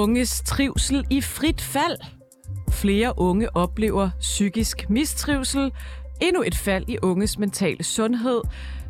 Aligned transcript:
Unges 0.00 0.42
trivsel 0.46 1.04
i 1.10 1.20
frit 1.20 1.60
fald. 1.60 1.98
Flere 2.70 3.12
unge 3.16 3.56
oplever 3.56 4.10
psykisk 4.20 4.90
mistrivsel. 4.90 5.72
Endnu 6.22 6.42
et 6.42 6.54
fald 6.54 6.88
i 6.88 6.98
unges 7.02 7.38
mentale 7.38 7.84
sundhed. 7.84 8.40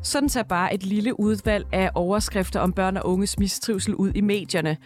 Sådan 0.03 0.29
ser 0.29 0.43
bare 0.43 0.75
et 0.75 0.83
lille 0.83 1.21
udvalg 1.21 1.67
af 1.73 1.91
overskrifter 1.95 2.61
om 2.61 2.73
børn 2.73 2.97
og 2.97 3.07
unges 3.07 3.39
mistrivsel 3.39 3.95
ud 3.95 4.13
i 4.15 4.21
medierne. 4.21 4.77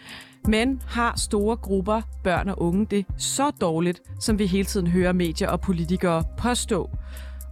Men 0.47 0.81
har 0.87 1.13
store 1.17 1.57
grupper 1.57 2.01
børn 2.23 2.49
og 2.49 2.61
unge 2.61 2.85
det 2.85 3.05
så 3.17 3.51
dårligt, 3.61 4.01
som 4.19 4.39
vi 4.39 4.45
hele 4.45 4.65
tiden 4.65 4.87
hører 4.87 5.13
medier 5.13 5.49
og 5.49 5.61
politikere 5.61 6.23
påstå? 6.37 6.89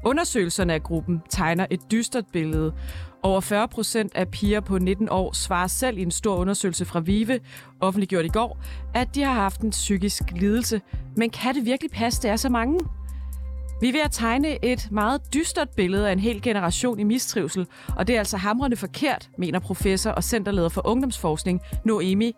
Undersøgelserne 0.05 0.74
af 0.74 0.84
gruppen 0.84 1.21
tegner 1.30 1.66
et 1.70 1.80
dystert 1.91 2.26
billede. 2.34 2.74
Over 3.23 3.41
40 3.41 3.68
procent 3.68 4.16
af 4.16 4.27
piger 4.27 4.59
på 4.59 4.77
19 4.77 5.09
år 5.09 5.34
svarer 5.34 5.68
selv 5.68 5.98
i 5.98 6.02
en 6.02 6.12
stor 6.12 6.36
undersøgelse 6.36 6.86
fra 6.86 7.00
VIVE, 7.00 7.40
offentliggjort 7.80 8.26
i 8.26 8.27
går, 8.27 8.58
at 8.94 9.16
de 9.16 9.23
har 9.23 9.34
haft 9.34 9.62
en 9.62 9.70
psykisk 9.70 10.23
lidelse. 10.36 10.82
Men 11.16 11.30
kan 11.30 11.55
det 11.55 11.66
virkelig 11.66 11.91
passe, 11.91 12.22
det 12.22 12.32
er 12.32 12.36
så 12.36 12.49
mange? 12.49 12.80
Vi 13.82 13.88
er 13.88 13.91
ved 13.91 14.02
at 14.02 14.12
tegne 14.12 14.66
et 14.66 14.88
meget 14.91 15.22
dystert 15.34 15.70
billede 15.70 16.08
af 16.08 16.13
en 16.13 16.20
hel 16.20 16.41
generation 16.41 16.99
i 16.99 17.04
mistrivsel, 17.04 17.68
og 17.98 18.08
det 18.08 18.16
er 18.16 18.20
altså 18.20 18.38
hamrende 18.38 18.77
forkert, 18.77 19.30
mener 19.38 19.60
professor 19.60 20.12
og 20.12 20.24
centerleder 20.24 20.70
for 20.70 20.88
ungdomsforskning 20.88 21.62
Noemi 21.85 22.34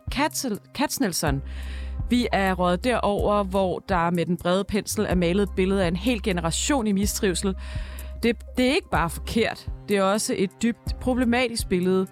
Katznelson. 0.75 1.41
Vi 2.09 2.27
er 2.31 2.53
røget 2.53 2.83
derover, 2.83 3.43
hvor 3.43 3.79
der 3.79 4.09
med 4.09 4.25
den 4.25 4.37
brede 4.37 4.63
pensel 4.63 5.05
er 5.09 5.15
malet 5.15 5.43
et 5.43 5.55
billede 5.55 5.83
af 5.83 5.87
en 5.87 5.95
hel 5.95 6.21
generation 6.21 6.87
i 6.87 6.91
mistrivsel. 6.91 7.55
Det, 8.23 8.37
det 8.57 8.65
er 8.65 8.75
ikke 8.75 8.89
bare 8.89 9.09
forkert, 9.09 9.69
det 9.89 9.97
er 9.97 10.03
også 10.03 10.35
et 10.37 10.61
dybt 10.61 10.99
problematisk 11.01 11.69
billede. 11.69 12.07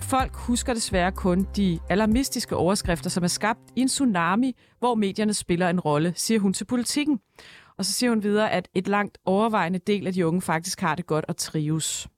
Folk 0.00 0.34
husker 0.34 0.74
desværre 0.74 1.12
kun 1.12 1.46
de 1.56 1.78
alarmistiske 1.88 2.56
overskrifter, 2.56 3.10
som 3.10 3.24
er 3.24 3.28
skabt 3.28 3.60
i 3.76 3.80
en 3.80 3.88
tsunami, 3.88 4.56
hvor 4.78 4.94
medierne 4.94 5.34
spiller 5.34 5.68
en 5.68 5.80
rolle, 5.80 6.12
siger 6.16 6.40
hun 6.40 6.52
til 6.52 6.64
politikken. 6.64 7.20
Og 7.78 7.84
så 7.84 7.92
siger 7.92 8.10
hun 8.10 8.22
videre, 8.22 8.50
at 8.50 8.68
et 8.74 8.88
langt 8.88 9.18
overvejende 9.24 9.78
del 9.78 10.06
af 10.06 10.12
de 10.12 10.26
unge 10.26 10.42
faktisk 10.42 10.80
har 10.80 10.94
det 10.94 11.06
godt 11.06 11.24
og 11.28 11.36
trives. 11.36 12.08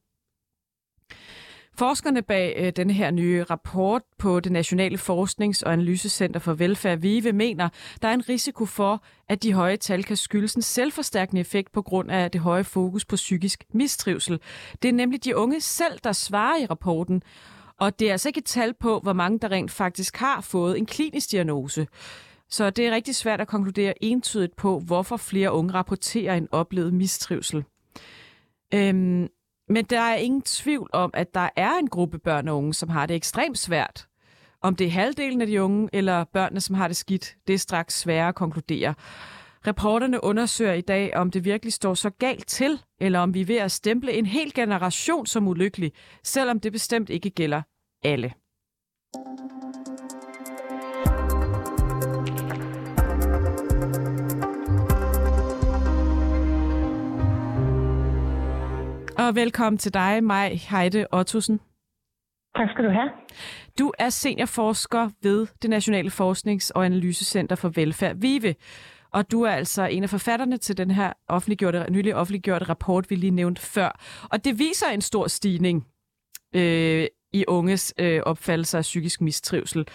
Forskerne 1.79 2.23
bag 2.23 2.55
øh, 2.59 2.73
denne 2.77 2.93
her 2.93 3.11
nye 3.11 3.43
rapport 3.43 4.03
på 4.19 4.41
det 4.41 4.53
Nationale 4.53 4.99
Forsknings- 4.99 5.63
og 5.63 5.73
Analysecenter 5.73 6.41
for 6.41 6.55
Velfærd, 6.55 6.99
VIVE, 6.99 7.33
mener, 7.33 7.69
der 8.03 8.09
er 8.09 8.13
en 8.13 8.29
risiko 8.29 8.67
for, 8.67 9.03
at 9.29 9.43
de 9.43 9.53
høje 9.53 9.77
tal 9.77 10.05
kan 10.05 10.17
skyldes 10.17 10.55
en 10.55 10.63
selvforstærkende 10.63 11.41
effekt 11.41 11.73
på 11.73 11.83
grund 11.83 12.11
af 12.11 12.31
det 12.31 12.41
høje 12.41 12.65
fokus 12.65 13.05
på 13.05 13.17
psykisk 13.17 13.65
mistrivsel. 13.75 14.41
Det 14.83 14.89
er 14.89 14.93
nemlig 14.93 15.25
de 15.25 15.37
unge 15.37 15.61
selv, 15.61 15.99
der 16.05 16.13
svarer 16.13 16.63
i 16.63 16.67
rapporten, 16.67 17.23
og 17.81 17.99
det 17.99 18.09
er 18.09 18.13
altså 18.13 18.29
ikke 18.29 18.39
et 18.39 18.45
tal 18.45 18.75
på, 18.75 19.01
hvor 19.01 19.13
mange 19.13 19.39
der 19.39 19.51
rent 19.51 19.71
faktisk 19.71 20.17
har 20.17 20.41
fået 20.41 20.79
en 20.79 20.87
klinisk 20.87 21.31
diagnose. 21.31 21.87
Så 22.51 22.71
det 22.71 22.87
er 22.87 22.95
rigtig 22.95 23.15
svært 23.15 23.41
at 23.41 23.49
konkludere 23.49 24.05
entydigt 24.05 24.57
på, 24.57 24.79
hvorfor 24.79 25.17
flere 25.17 25.53
unge 25.53 25.75
rapporterer 25.75 26.35
en 26.35 26.49
oplevet 26.53 26.95
mistrivsel. 26.95 27.65
Øhm, 28.75 29.29
men 29.69 29.85
der 29.85 30.01
er 30.01 30.15
ingen 30.15 30.43
tvivl 30.43 30.91
om, 30.93 31.11
at 31.15 31.35
der 31.35 31.49
er 31.57 31.73
en 31.73 31.89
gruppe 31.89 32.19
børn 32.19 32.49
og 32.49 32.57
unge, 32.57 32.75
som 32.75 32.89
har 32.89 33.07
det 33.07 33.17
ekstremt 33.17 33.59
svært. 33.59 34.09
Om 34.63 34.77
det 34.77 34.87
er 34.87 34.91
halvdelen 34.91 35.41
af 35.41 35.47
de 35.47 35.63
unge, 35.63 35.89
eller 35.93 36.25
børnene, 36.25 36.61
som 36.61 36.75
har 36.75 36.89
det 36.89 36.97
skidt, 36.97 37.37
det 37.47 37.55
er 37.55 37.59
straks 37.59 37.99
sværere 37.99 38.29
at 38.29 38.35
konkludere. 38.35 38.95
Reporterne 39.67 40.25
undersøger 40.25 40.73
i 40.73 40.81
dag, 40.81 41.17
om 41.17 41.31
det 41.31 41.45
virkelig 41.45 41.73
står 41.73 41.95
så 41.95 42.11
galt 42.11 42.47
til, 42.47 42.81
eller 43.01 43.19
om 43.19 43.35
vi 43.35 43.41
er 43.41 43.45
ved 43.45 43.57
at 43.57 43.73
stemple 43.73 44.13
en 44.13 44.27
hel 44.27 44.55
generation 44.55 45.27
som 45.27 45.49
ulykkelig, 45.49 45.93
selvom 46.25 46.61
det 46.61 46.73
bestemt 46.73 47.11
ikke 47.11 47.31
gælder 47.31 47.63
alle. 48.05 48.33
Og 59.29 59.35
velkommen 59.35 59.79
til 59.79 59.95
dig, 59.95 60.25
Maj 60.25 60.59
Heide 60.71 61.07
Ottosen. 61.13 61.61
Tak 62.57 62.69
skal 62.71 62.85
du 62.85 62.91
have. 62.91 63.11
Du 63.79 63.93
er 63.99 64.09
seniorforsker 64.09 65.11
ved 65.23 65.47
det 65.63 65.71
Nationale 65.71 66.11
Forsknings- 66.11 66.71
og 66.75 66.85
Analysecenter 66.87 67.57
for 67.57 67.69
Velfærd, 67.69 68.17
VIVE. 68.17 68.55
Og 69.11 69.31
du 69.31 69.43
er 69.43 69.51
altså 69.51 69.83
en 69.87 70.03
af 70.03 70.11
forfatterne 70.11 70.57
til 70.57 70.77
den 70.77 70.91
her 70.91 71.13
offentliggjorte, 71.29 71.87
nylig 71.91 72.15
offentliggjorte 72.15 72.65
rapport, 72.65 73.11
vi 73.11 73.15
lige 73.15 73.31
nævnte 73.31 73.63
før. 73.63 74.01
Og 74.33 74.45
det 74.45 74.59
viser 74.59 74.87
en 74.87 75.01
stor 75.01 75.27
stigning 75.27 75.87
øh, 76.55 77.07
i 77.33 77.45
unges 77.49 77.95
øh, 77.99 78.21
opfattelse 78.27 78.79
af 78.79 78.83
psykisk 78.83 79.21
mistrivsel. 79.21 79.89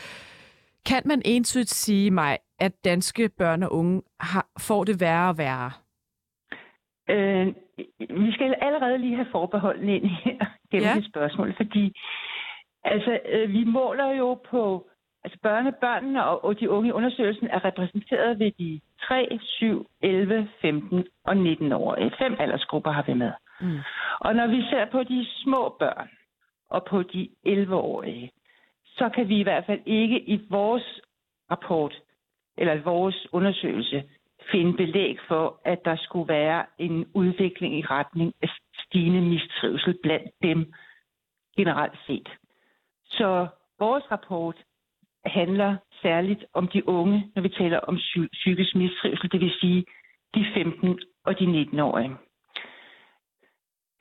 Kan 0.86 1.02
man 1.06 1.22
entydigt 1.26 1.70
sige 1.70 2.12
mig, 2.12 2.38
at 2.60 2.72
danske 2.84 3.30
børn 3.30 3.64
og 3.64 3.74
unge 3.74 4.02
har, 4.20 4.48
får 4.60 4.84
det 4.84 5.00
værre 5.00 5.30
og 5.30 5.38
værre? 5.38 5.72
Øh, 7.10 7.54
vi 8.10 8.32
skal 8.32 8.56
allerede 8.62 8.98
lige 8.98 9.16
have 9.16 9.32
forbeholdene 9.32 9.96
ind 9.96 10.06
her 10.06 10.46
gennem 10.72 10.90
ja. 10.90 10.96
det 10.96 11.06
spørgsmål, 11.06 11.54
fordi 11.56 11.94
altså, 12.84 13.20
øh, 13.30 13.54
vi 13.54 13.64
måler 13.64 14.10
jo 14.12 14.34
på, 14.34 14.88
altså 15.24 15.40
børne, 15.44 15.72
børnene 15.82 16.26
og, 16.26 16.46
og 16.46 16.60
de 16.60 16.70
unge 16.70 16.90
i 16.90 16.92
undersøgelsen 16.92 17.48
er 17.48 17.66
repræsenteret 17.66 18.40
ved 18.40 18.52
de 18.52 18.82
3, 19.08 19.40
7, 19.42 19.88
11, 20.02 20.50
15 20.62 21.06
og 21.26 21.38
19 21.38 21.72
år. 21.72 21.98
Fem 22.20 22.36
aldersgrupper 22.40 22.92
har 22.92 23.04
vi 23.08 23.14
med. 23.14 23.32
Mm. 23.62 23.80
Og 24.20 24.36
når 24.36 24.48
vi 24.48 24.62
ser 24.62 24.86
på 24.86 25.04
de 25.04 25.26
små 25.44 25.76
børn 25.80 26.10
og 26.70 26.86
på 26.90 27.04
de 27.04 27.30
11-årige, 27.48 28.32
så 28.86 29.10
kan 29.10 29.30
vi 29.30 29.40
i 29.40 29.44
hvert 29.44 29.66
fald 29.66 29.82
ikke 29.86 30.20
i 30.30 30.46
vores 30.50 31.02
rapport 31.52 31.96
eller 32.58 32.74
i 32.74 32.82
vores 32.82 33.28
undersøgelse 33.32 34.04
finde 34.52 34.78
belæg 34.78 35.18
for, 35.28 35.62
at 35.66 35.86
der 35.86 35.96
skulle 35.96 36.28
være 36.28 36.66
en 36.78 37.06
udvikling 37.14 37.80
i 37.80 37.82
retning 37.82 38.34
af 38.42 38.50
stigende 38.80 39.22
mistrivsel 39.22 39.98
blandt 40.04 40.32
dem 40.44 40.74
generelt 41.58 42.00
set. 42.08 42.30
Så 43.06 43.48
vores 43.80 44.12
rapport 44.12 44.56
handler 45.26 45.76
særligt 46.02 46.46
om 46.54 46.68
de 46.68 46.88
unge, 46.90 47.32
når 47.36 47.42
vi 47.42 47.50
taler 47.50 47.80
om 47.80 48.00
psykisk 48.32 48.76
mistrivsel, 48.76 49.32
det 49.32 49.40
vil 49.40 49.54
sige 49.62 49.86
de 50.36 50.46
15 50.54 51.00
og 51.26 51.40
de 51.40 51.46
19-årige. 51.46 52.16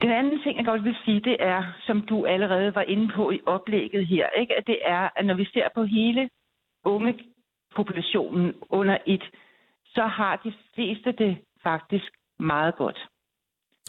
Den 0.03 0.11
anden 0.11 0.43
ting, 0.43 0.57
jeg 0.57 0.65
godt 0.65 0.85
vil 0.85 0.97
sige, 1.05 1.21
det 1.21 1.37
er, 1.41 1.63
som 1.87 2.03
du 2.03 2.27
allerede 2.27 2.75
var 2.75 2.83
inde 2.83 3.13
på 3.15 3.31
i 3.31 3.41
oplægget 3.47 4.07
her, 4.07 4.29
ikke? 4.29 4.59
at 4.59 4.67
det 4.67 4.79
er, 4.85 5.09
at 5.17 5.27
når 5.27 5.35
vi 5.35 5.45
ser 5.45 5.69
på 5.75 5.85
hele 5.85 6.31
unge 6.85 7.15
populationen 7.77 8.55
under 8.71 8.99
et, 9.07 9.31
så 9.95 10.07
har 10.07 10.37
de 10.45 10.53
fleste 10.75 11.13
det 11.13 11.39
faktisk 11.63 12.11
meget 12.39 12.77
godt. 12.77 13.09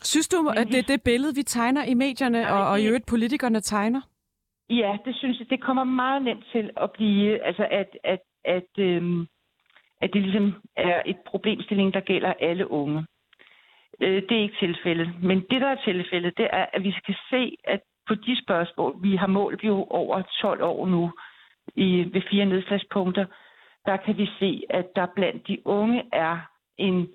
Synes 0.02 0.28
du, 0.28 0.50
at 0.58 0.68
det 0.68 0.80
er 0.80 0.94
det 0.94 1.04
billede, 1.04 1.36
vi 1.36 1.44
tegner 1.44 1.84
i 1.84 1.94
medierne, 1.94 2.42
Nej, 2.42 2.52
og, 2.52 2.70
og 2.70 2.82
i 2.82 2.88
øvrigt 2.88 3.06
politikerne 3.06 3.60
tegner? 3.60 4.02
Ja, 4.70 4.98
det 5.06 5.16
synes 5.16 5.40
jeg, 5.40 5.50
det 5.50 5.62
kommer 5.62 5.84
meget 5.84 6.22
nemt 6.24 6.46
til 6.52 6.70
at 6.78 6.92
blive, 6.92 7.44
altså 7.46 7.68
at, 7.72 7.98
at, 8.04 8.20
at, 8.46 8.70
øhm, 8.80 9.28
at 10.02 10.10
det 10.14 10.22
ligesom 10.22 10.54
er 10.78 11.02
et 11.06 11.18
problemstilling, 11.26 11.94
der 11.94 12.00
gælder 12.00 12.34
alle 12.40 12.72
unge. 12.72 13.06
Øh, 14.02 14.22
det 14.30 14.38
er 14.38 14.42
ikke 14.42 14.60
tilfældet. 14.60 15.10
Men 15.24 15.38
det, 15.50 15.62
der 15.62 15.68
er 15.68 15.84
tilfældet, 15.86 16.38
det 16.38 16.48
er, 16.54 16.66
at 16.74 16.84
vi 16.84 16.92
skal 16.92 17.16
se, 17.30 17.58
at 17.64 17.80
på 18.08 18.16
de 18.16 18.44
spørgsmål, 18.44 18.96
vi 19.02 19.16
har 19.16 19.28
målt 19.28 19.64
jo 19.64 19.88
over 19.90 20.22
12 20.42 20.64
år 20.64 20.88
nu 20.88 21.12
i, 21.76 22.10
ved 22.14 22.22
fire 22.32 22.46
nedslagspunkter, 22.46 23.26
der 23.86 23.98
kan 23.98 24.18
vi 24.18 24.30
se, 24.40 24.64
at 24.70 24.86
der 24.96 25.08
blandt 25.16 25.48
de 25.48 25.68
unge 25.68 26.04
er 26.14 26.40
en, 26.78 27.08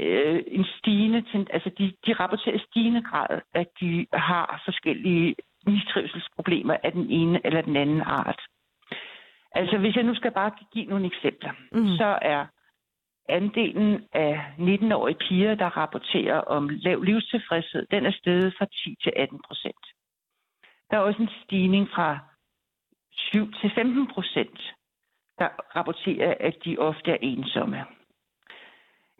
øh, 0.00 0.42
en 0.46 0.64
stigende, 0.78 1.46
altså 1.50 1.70
de, 1.78 1.92
de 2.06 2.12
rapporterer 2.12 2.58
stigende 2.58 3.02
grad, 3.02 3.40
at 3.54 3.66
de 3.80 4.06
har 4.12 4.62
forskellige 4.64 5.36
mistrivselsproblemer 5.66 6.76
af 6.82 6.92
den 6.92 7.10
ene 7.10 7.46
eller 7.46 7.60
den 7.60 7.76
anden 7.76 8.00
art. 8.00 8.40
Altså 9.52 9.78
hvis 9.78 9.96
jeg 9.96 10.04
nu 10.04 10.14
skal 10.14 10.32
bare 10.32 10.52
give 10.72 10.86
nogle 10.86 11.06
eksempler, 11.06 11.52
mm. 11.72 11.86
så 11.96 12.18
er 12.22 12.46
andelen 13.28 14.08
af 14.12 14.54
19-årige 14.58 15.18
piger, 15.28 15.54
der 15.54 15.76
rapporterer 15.76 16.40
om 16.40 16.68
lav 16.68 17.02
livstilfredshed, 17.02 17.86
den 17.90 18.06
er 18.06 18.12
steget 18.12 18.54
fra 18.58 18.66
10 18.84 18.96
til 19.02 19.12
18 19.16 19.40
procent. 19.48 19.84
Der 20.90 20.96
er 20.96 21.00
også 21.00 21.22
en 21.22 21.30
stigning 21.44 21.88
fra 21.94 22.18
7 23.12 23.52
til 23.52 23.70
15 23.74 24.06
procent 24.06 24.74
der 25.38 25.48
rapporterer, 25.76 26.34
at 26.40 26.56
de 26.64 26.78
ofte 26.78 27.10
er 27.10 27.18
ensomme. 27.20 27.84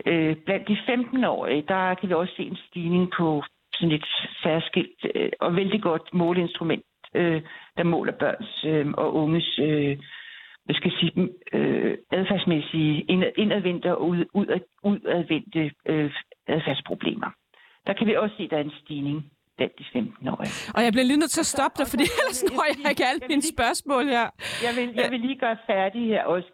Øh, 0.06 0.36
blandt 0.36 0.68
de 0.68 0.78
15-årige, 0.88 1.64
der 1.68 1.94
kan 1.94 2.08
vi 2.08 2.14
også 2.14 2.34
se 2.36 2.42
en 2.42 2.58
stigning 2.68 3.12
på 3.18 3.42
sådan 3.72 3.94
et 3.94 4.04
særskilt 4.42 5.06
øh, 5.14 5.30
og 5.40 5.56
vældig 5.56 5.82
godt 5.82 6.14
måleinstrument, 6.14 6.84
øh, 7.14 7.42
der 7.76 7.82
måler 7.82 8.12
børns 8.12 8.64
øh, 8.64 8.86
og 8.96 9.14
unges 9.14 9.58
øh, 9.58 9.98
hvad 10.64 10.76
skal 10.76 10.92
jeg 10.92 10.98
sige, 11.00 11.28
øh, 11.52 11.98
adfærdsmæssige 12.12 13.00
indadvendte 13.36 13.96
og 13.96 14.08
ud, 14.08 14.24
udadvendte 14.82 15.70
øh, 15.86 16.12
adfærdsproblemer. 16.46 17.30
Der 17.86 17.92
kan 17.92 18.06
vi 18.06 18.14
også 18.14 18.36
se, 18.36 18.42
at 18.42 18.50
der 18.50 18.56
er 18.56 18.60
en 18.64 18.80
stigning 18.84 19.30
blandt 19.58 19.74
de 19.78 19.84
15-årige. 19.94 20.52
Og 20.74 20.80
jeg 20.84 20.90
bliver 20.94 21.06
lige 21.10 21.20
nødt 21.22 21.34
til 21.36 21.44
at 21.46 21.50
stoppe 21.56 21.76
dig, 21.80 21.86
fordi 21.92 22.04
ellers 22.20 22.40
når 22.48 22.64
jeg 22.68 22.90
ikke 22.90 23.04
alle 23.10 23.22
mine 23.32 23.44
spørgsmål 23.54 24.04
her. 24.16 24.26
Jeg 24.66 24.72
vil, 24.78 24.86
jeg 25.02 25.10
vil 25.12 25.20
lige 25.20 25.38
gøre 25.44 25.56
færdig 25.72 26.02
her 26.12 26.22
også. 26.34 26.48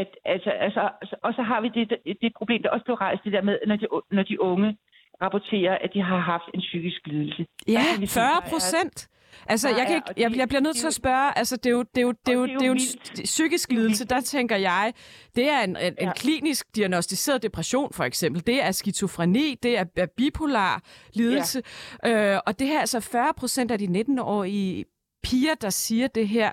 At, 0.00 0.10
altså, 0.34 0.50
altså, 0.50 0.82
og 1.26 1.30
så 1.38 1.42
har 1.50 1.60
vi 1.64 1.68
det, 1.68 1.84
det 2.22 2.30
problem, 2.40 2.62
der 2.62 2.70
også 2.70 2.84
blev 2.84 2.96
rejst, 3.06 3.24
det 3.24 3.32
der 3.32 3.42
med, 3.42 3.56
når 3.66 3.76
de, 3.76 3.86
når 4.16 4.22
de 4.22 4.36
unge 4.50 4.76
rapporterer, 5.22 5.74
at 5.84 5.90
de 5.94 6.02
har 6.02 6.20
haft 6.32 6.48
en 6.54 6.60
psykisk 6.60 7.00
lidelse. 7.06 7.46
Ja, 7.68 7.84
40 8.06 8.42
procent. 8.50 9.08
Altså, 9.46 9.68
jeg, 9.68 9.86
kan 9.86 9.94
ikke, 9.96 10.12
jeg, 10.16 10.36
jeg 10.36 10.48
bliver 10.48 10.60
nødt 10.60 10.76
til 10.76 10.86
at 10.86 10.94
spørge, 10.94 11.38
altså, 11.38 11.56
det 11.56 11.66
er 11.66 11.70
jo, 11.70 11.82
det 11.82 11.98
er 11.98 12.02
jo, 12.02 12.12
det 12.12 12.28
er 12.28 12.32
jo, 12.32 12.46
det 12.46 12.62
er 12.62 12.66
jo 12.66 12.72
en 12.72 13.24
psykisk 13.24 13.72
lidelse, 13.72 14.06
der 14.06 14.20
tænker 14.20 14.56
jeg, 14.56 14.92
det 15.36 15.50
er 15.50 15.60
en, 15.60 15.76
en, 15.76 15.94
en 15.98 16.12
klinisk 16.16 16.76
diagnostiseret 16.76 17.42
depression, 17.42 17.92
for 17.92 18.04
eksempel. 18.04 18.46
Det 18.46 18.62
er 18.64 18.72
skizofreni, 18.72 19.56
det 19.62 19.78
er 19.78 20.06
bipolar 20.16 20.82
lidelse. 21.14 21.62
Ja. 22.04 22.34
Øh, 22.34 22.40
og 22.46 22.58
det 22.58 22.66
her 22.66 22.76
er 22.76 22.80
altså 22.80 23.00
40 23.12 23.34
procent 23.34 23.70
af 23.70 23.78
de 23.78 23.86
19-årige 23.86 24.84
piger, 25.22 25.54
der 25.54 25.70
siger 25.70 26.06
det 26.06 26.28
her. 26.28 26.52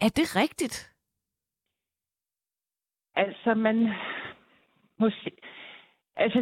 Er 0.00 0.08
det 0.08 0.36
rigtigt? 0.36 0.92
Altså, 3.16 3.54
man 3.54 3.76
må 4.98 5.10
se. 5.10 5.30
Altså, 6.16 6.38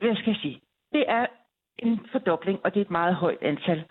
hvad 0.00 0.16
skal 0.16 0.30
jeg 0.30 0.40
sige? 0.42 0.60
Det 0.92 1.04
er 1.08 1.26
en 1.78 2.00
fordobling, 2.12 2.58
og 2.64 2.74
det 2.74 2.80
er 2.80 2.84
et 2.84 2.90
meget 2.90 3.14
højt 3.14 3.42
antal. 3.42 3.84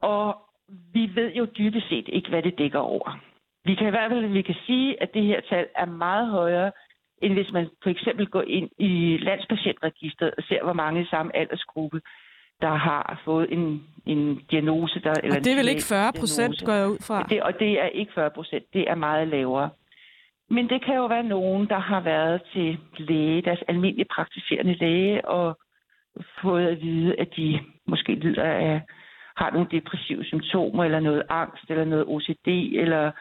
Og 0.00 0.45
vi 0.68 1.10
ved 1.14 1.32
jo 1.34 1.44
dybest 1.58 1.88
set 1.88 2.08
ikke, 2.08 2.28
hvad 2.28 2.42
det 2.42 2.58
dækker 2.58 2.78
over. 2.78 3.20
Vi 3.64 3.74
kan 3.74 3.86
i 3.86 3.90
hvert 3.90 4.10
fald 4.10 4.26
vi 4.26 4.42
kan 4.42 4.54
sige, 4.66 5.02
at 5.02 5.14
det 5.14 5.22
her 5.22 5.40
tal 5.40 5.66
er 5.76 5.86
meget 5.86 6.30
højere, 6.30 6.72
end 7.22 7.32
hvis 7.32 7.52
man 7.52 7.68
for 7.82 7.90
eksempel 7.90 8.26
går 8.26 8.42
ind 8.42 8.70
i 8.78 9.18
landspatientregisteret 9.22 10.34
og 10.38 10.42
ser, 10.48 10.64
hvor 10.64 10.72
mange 10.72 11.02
i 11.02 11.06
samme 11.10 11.36
aldersgruppe, 11.36 12.00
der 12.60 12.74
har 12.74 13.20
fået 13.24 13.52
en, 13.52 13.82
en 14.06 14.40
diagnose. 14.50 15.00
Der, 15.00 15.14
eller 15.22 15.36
og 15.36 15.44
det 15.44 15.52
er 15.52 15.56
vel 15.56 15.68
ikke 15.68 15.88
40 15.88 16.12
procent, 16.12 16.64
går 16.64 16.72
jeg 16.72 16.88
ud 16.88 16.98
fra? 17.06 17.22
Det, 17.22 17.42
og 17.42 17.58
det 17.58 17.82
er 17.82 17.86
ikke 17.86 18.12
40 18.14 18.30
procent, 18.30 18.64
det 18.72 18.90
er 18.90 18.94
meget 18.94 19.28
lavere. 19.28 19.70
Men 20.50 20.68
det 20.68 20.84
kan 20.84 20.94
jo 20.94 21.06
være 21.06 21.22
nogen, 21.22 21.68
der 21.68 21.78
har 21.78 22.00
været 22.00 22.42
til 22.52 22.78
læge, 22.98 23.42
deres 23.42 23.62
almindelige 23.68 24.08
praktiserende 24.14 24.74
læge, 24.74 25.28
og 25.28 25.58
fået 26.42 26.66
at 26.66 26.82
vide, 26.82 27.14
at 27.18 27.28
de 27.36 27.60
måske 27.86 28.14
lider 28.14 28.44
af 28.44 28.80
har 29.36 29.50
nogle 29.50 29.68
depressive 29.70 30.24
symptomer, 30.24 30.84
eller 30.84 31.00
noget 31.00 31.22
angst, 31.28 31.70
eller 31.70 31.84
noget 31.84 32.04
OCD, 32.08 32.48
eller 32.82 33.12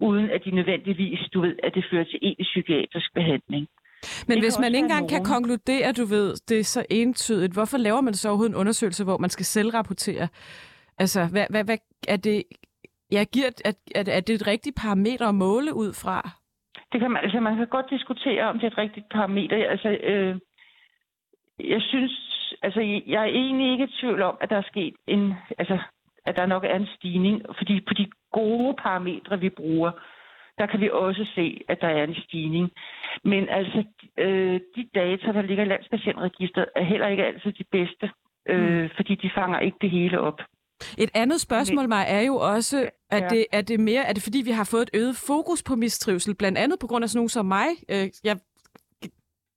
uden 0.00 0.30
at 0.30 0.44
de 0.44 0.50
nødvendigvis, 0.50 1.20
du 1.34 1.40
ved, 1.40 1.56
at 1.62 1.74
det 1.74 1.84
fører 1.90 2.04
til 2.04 2.18
en 2.22 2.36
psykiatrisk 2.38 3.14
behandling. 3.14 3.68
Men 4.28 4.36
det 4.36 4.44
hvis 4.44 4.58
man 4.58 4.74
ikke 4.74 4.78
engang 4.78 5.08
kan 5.08 5.24
konkludere, 5.24 5.92
du 5.92 6.04
ved, 6.04 6.28
det 6.48 6.58
er 6.60 6.64
så 6.64 6.86
entydigt, 6.90 7.52
hvorfor 7.52 7.78
laver 7.78 8.00
man 8.00 8.14
så 8.14 8.28
overhovedet 8.28 8.54
en 8.54 8.60
undersøgelse, 8.60 9.04
hvor 9.04 9.18
man 9.18 9.30
skal 9.30 9.44
selvrapportere? 9.44 10.28
Altså, 10.98 11.20
hvad, 11.32 11.46
hvad, 11.50 11.64
hvad 11.64 11.78
er 12.08 12.16
det, 12.16 12.42
jeg 13.10 13.26
giver, 13.26 13.50
er, 13.64 13.72
er, 13.94 14.04
er 14.06 14.20
det 14.20 14.34
et 14.34 14.46
rigtigt 14.46 14.76
parameter 14.76 15.28
at 15.28 15.34
måle 15.34 15.74
ud 15.74 15.92
fra? 16.02 16.30
Det 16.92 17.00
kan 17.00 17.10
man, 17.10 17.22
altså 17.24 17.40
man 17.40 17.56
kan 17.56 17.66
godt 17.66 17.90
diskutere, 17.90 18.42
om 18.42 18.58
det 18.58 18.66
er 18.66 18.70
et 18.70 18.78
rigtigt 18.78 19.06
parameter. 19.10 19.56
Altså, 19.70 19.88
øh, 19.88 20.36
jeg 21.58 21.82
synes, 21.82 22.12
altså, 22.62 22.80
jeg 23.06 23.20
er 23.22 23.32
egentlig 23.40 23.72
ikke 23.72 23.84
i 23.84 23.96
tvivl 24.00 24.22
om, 24.22 24.36
at 24.40 24.50
der 24.50 24.56
er 24.56 24.70
sket 24.72 24.94
en, 25.06 25.34
altså, 25.58 25.78
at 26.26 26.36
der 26.36 26.46
nok 26.46 26.64
er 26.64 26.76
en 26.76 26.88
stigning, 26.96 27.42
fordi 27.58 27.80
på 27.80 27.94
de 27.94 28.06
gode 28.32 28.74
parametre, 28.82 29.40
vi 29.40 29.48
bruger, 29.48 29.90
der 30.58 30.66
kan 30.66 30.80
vi 30.80 30.90
også 30.92 31.26
se, 31.34 31.60
at 31.68 31.78
der 31.80 31.88
er 31.88 32.04
en 32.04 32.14
stigning. 32.14 32.70
Men 33.24 33.48
altså, 33.48 33.84
øh, 34.18 34.60
de 34.76 34.88
data, 34.94 35.32
der 35.32 35.42
ligger 35.42 35.64
i 35.64 35.68
Landspatientregisteret, 35.68 36.68
er 36.76 36.84
heller 36.84 37.08
ikke 37.08 37.24
altid 37.24 37.52
de 37.52 37.64
bedste, 37.72 38.10
øh, 38.48 38.82
mm. 38.82 38.88
fordi 38.96 39.14
de 39.14 39.30
fanger 39.34 39.58
ikke 39.60 39.78
det 39.80 39.90
hele 39.90 40.20
op. 40.20 40.40
Et 40.98 41.10
andet 41.14 41.40
spørgsmål 41.40 41.88
mig 41.88 42.04
er 42.08 42.20
jo 42.20 42.36
også, 42.36 42.90
at 43.10 43.22
ja. 43.22 43.28
det, 43.28 43.44
er 43.52 43.60
det 43.60 43.80
mere, 43.80 44.02
er 44.04 44.12
det 44.12 44.22
fordi, 44.22 44.42
vi 44.44 44.50
har 44.50 44.68
fået 44.70 44.82
et 44.82 44.90
øget 44.94 45.16
fokus 45.26 45.62
på 45.62 45.74
mistrivsel, 45.76 46.34
blandt 46.34 46.58
andet 46.58 46.78
på 46.80 46.86
grund 46.86 47.04
af 47.04 47.08
sådan 47.10 47.18
nogen 47.18 47.28
som 47.28 47.46
mig? 47.46 47.68
Øh, 47.90 48.06
jeg 48.24 48.36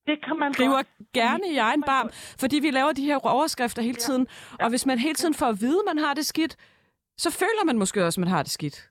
det 0.07 0.25
kan 0.25 0.39
man 0.39 0.53
skriver 0.53 0.71
godt. 0.71 0.87
gerne 1.13 1.43
i 1.53 1.57
egen 1.57 1.83
barm, 1.83 2.09
fordi 2.41 2.57
vi 2.65 2.71
laver 2.71 2.91
de 2.91 3.05
her 3.05 3.17
overskrifter 3.35 3.81
hele 3.81 4.01
tiden. 4.07 4.27
Ja. 4.59 4.63
Og 4.63 4.69
hvis 4.69 4.85
man 4.85 4.99
hele 4.99 5.15
tiden 5.15 5.33
får 5.33 5.45
at 5.45 5.57
vide, 5.61 5.79
at 5.83 5.95
man 5.95 6.03
har 6.05 6.13
det 6.13 6.25
skidt, 6.25 6.55
så 7.17 7.29
føler 7.41 7.65
man 7.65 7.77
måske 7.77 8.05
også, 8.05 8.21
at 8.21 8.25
man 8.25 8.33
har 8.35 8.43
det 8.43 8.51
skidt. 8.51 8.89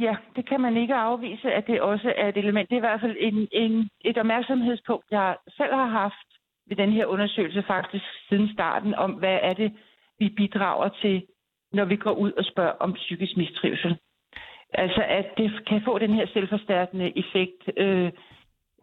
Ja, 0.00 0.16
det 0.36 0.48
kan 0.48 0.60
man 0.60 0.76
ikke 0.76 0.94
afvise, 0.94 1.52
at 1.52 1.66
det 1.66 1.80
også 1.80 2.12
er 2.16 2.28
et 2.28 2.36
element. 2.36 2.68
Det 2.68 2.74
er 2.74 2.84
i 2.84 2.88
hvert 2.88 3.00
fald 3.00 3.16
en, 3.20 3.48
en, 3.52 3.88
et 4.00 4.18
opmærksomhedspunkt, 4.18 5.06
jeg 5.10 5.36
selv 5.48 5.74
har 5.74 5.86
haft 5.86 6.28
ved 6.68 6.76
den 6.76 6.92
her 6.92 7.06
undersøgelse 7.06 7.62
faktisk 7.66 8.04
siden 8.28 8.48
starten, 8.52 8.94
om 8.94 9.10
hvad 9.12 9.38
er 9.42 9.52
det, 9.52 9.72
vi 10.18 10.28
bidrager 10.36 10.88
til, 11.02 11.26
når 11.72 11.84
vi 11.84 11.96
går 11.96 12.12
ud 12.12 12.32
og 12.32 12.44
spørger 12.44 12.72
om 12.72 12.92
psykisk 12.92 13.36
mistrivsel. 13.36 13.98
Altså, 14.72 15.02
at 15.08 15.26
det 15.36 15.66
kan 15.66 15.82
få 15.84 15.98
den 15.98 16.14
her 16.14 16.26
selvforstærkende 16.26 17.18
effekt. 17.18 17.78
Øh, 17.78 18.12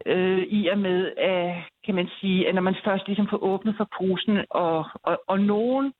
øh, 0.06 0.38
i 0.38 0.68
og 0.68 0.78
med, 0.78 1.12
at, 1.16 1.54
kan 1.84 1.94
man 1.94 2.08
sige, 2.20 2.48
at 2.48 2.54
når 2.54 2.62
man 2.62 2.76
først 2.84 3.06
ligesom 3.06 3.28
får 3.30 3.42
åbnet 3.42 3.74
for 3.76 3.88
posen, 3.98 4.44
og, 4.50 4.84
og, 5.02 5.22
og 5.26 5.40
nogen 5.40 5.92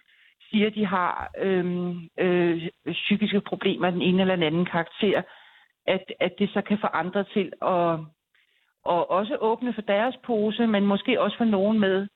siger, 0.50 0.66
at 0.66 0.74
de 0.74 0.86
har 0.86 1.30
øh, 1.38 1.94
øh, 2.18 2.62
psykiske 2.86 3.40
problemer 3.40 3.86
af 3.86 3.92
den 3.92 4.02
ene 4.02 4.20
eller 4.20 4.36
den 4.36 4.44
anden 4.44 4.66
karakter, 4.66 5.22
at, 5.86 6.04
at 6.20 6.32
det 6.38 6.50
så 6.50 6.62
kan 6.62 6.78
få 6.80 6.86
andre 6.86 7.24
til 7.34 7.52
at 7.62 7.98
og 8.84 9.10
også 9.10 9.36
åbne 9.40 9.74
for 9.74 9.82
deres 9.82 10.16
pose, 10.26 10.66
men 10.66 10.86
måske 10.86 11.20
også 11.20 11.36
for 11.36 11.44
nogen 11.44 11.80
med, 11.80 12.06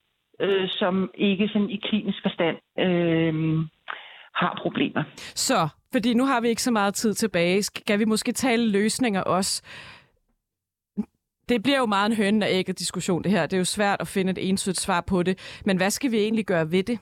øh, 0.40 0.68
som 0.68 1.10
ikke 1.14 1.48
sådan 1.48 1.70
i 1.70 1.80
klinisk 1.88 2.18
forstand 2.22 2.56
øh, 2.78 3.34
har 4.34 4.58
problemer. 4.62 5.02
Så, 5.34 5.68
fordi 5.92 6.14
nu 6.14 6.24
har 6.24 6.40
vi 6.40 6.48
ikke 6.48 6.62
så 6.62 6.70
meget 6.70 6.94
tid 6.94 7.14
tilbage, 7.14 7.62
skal 7.62 7.98
vi 7.98 8.04
måske 8.04 8.32
tale 8.32 8.70
løsninger 8.72 9.22
også 9.22 9.62
det 11.48 11.62
bliver 11.62 11.78
jo 11.78 11.86
meget 11.86 12.10
en 12.10 12.16
høn 12.16 12.42
og 12.42 12.48
ægget 12.50 12.78
diskussion, 12.78 13.22
det 13.24 13.32
her. 13.32 13.42
Det 13.42 13.52
er 13.52 13.58
jo 13.58 13.64
svært 13.64 14.00
at 14.00 14.08
finde 14.08 14.30
et 14.30 14.48
entydigt 14.48 14.80
svar 14.80 15.00
på 15.00 15.22
det. 15.22 15.62
Men 15.66 15.76
hvad 15.76 15.90
skal 15.90 16.10
vi 16.10 16.16
egentlig 16.16 16.46
gøre 16.46 16.70
ved 16.70 16.82
det? 16.82 16.98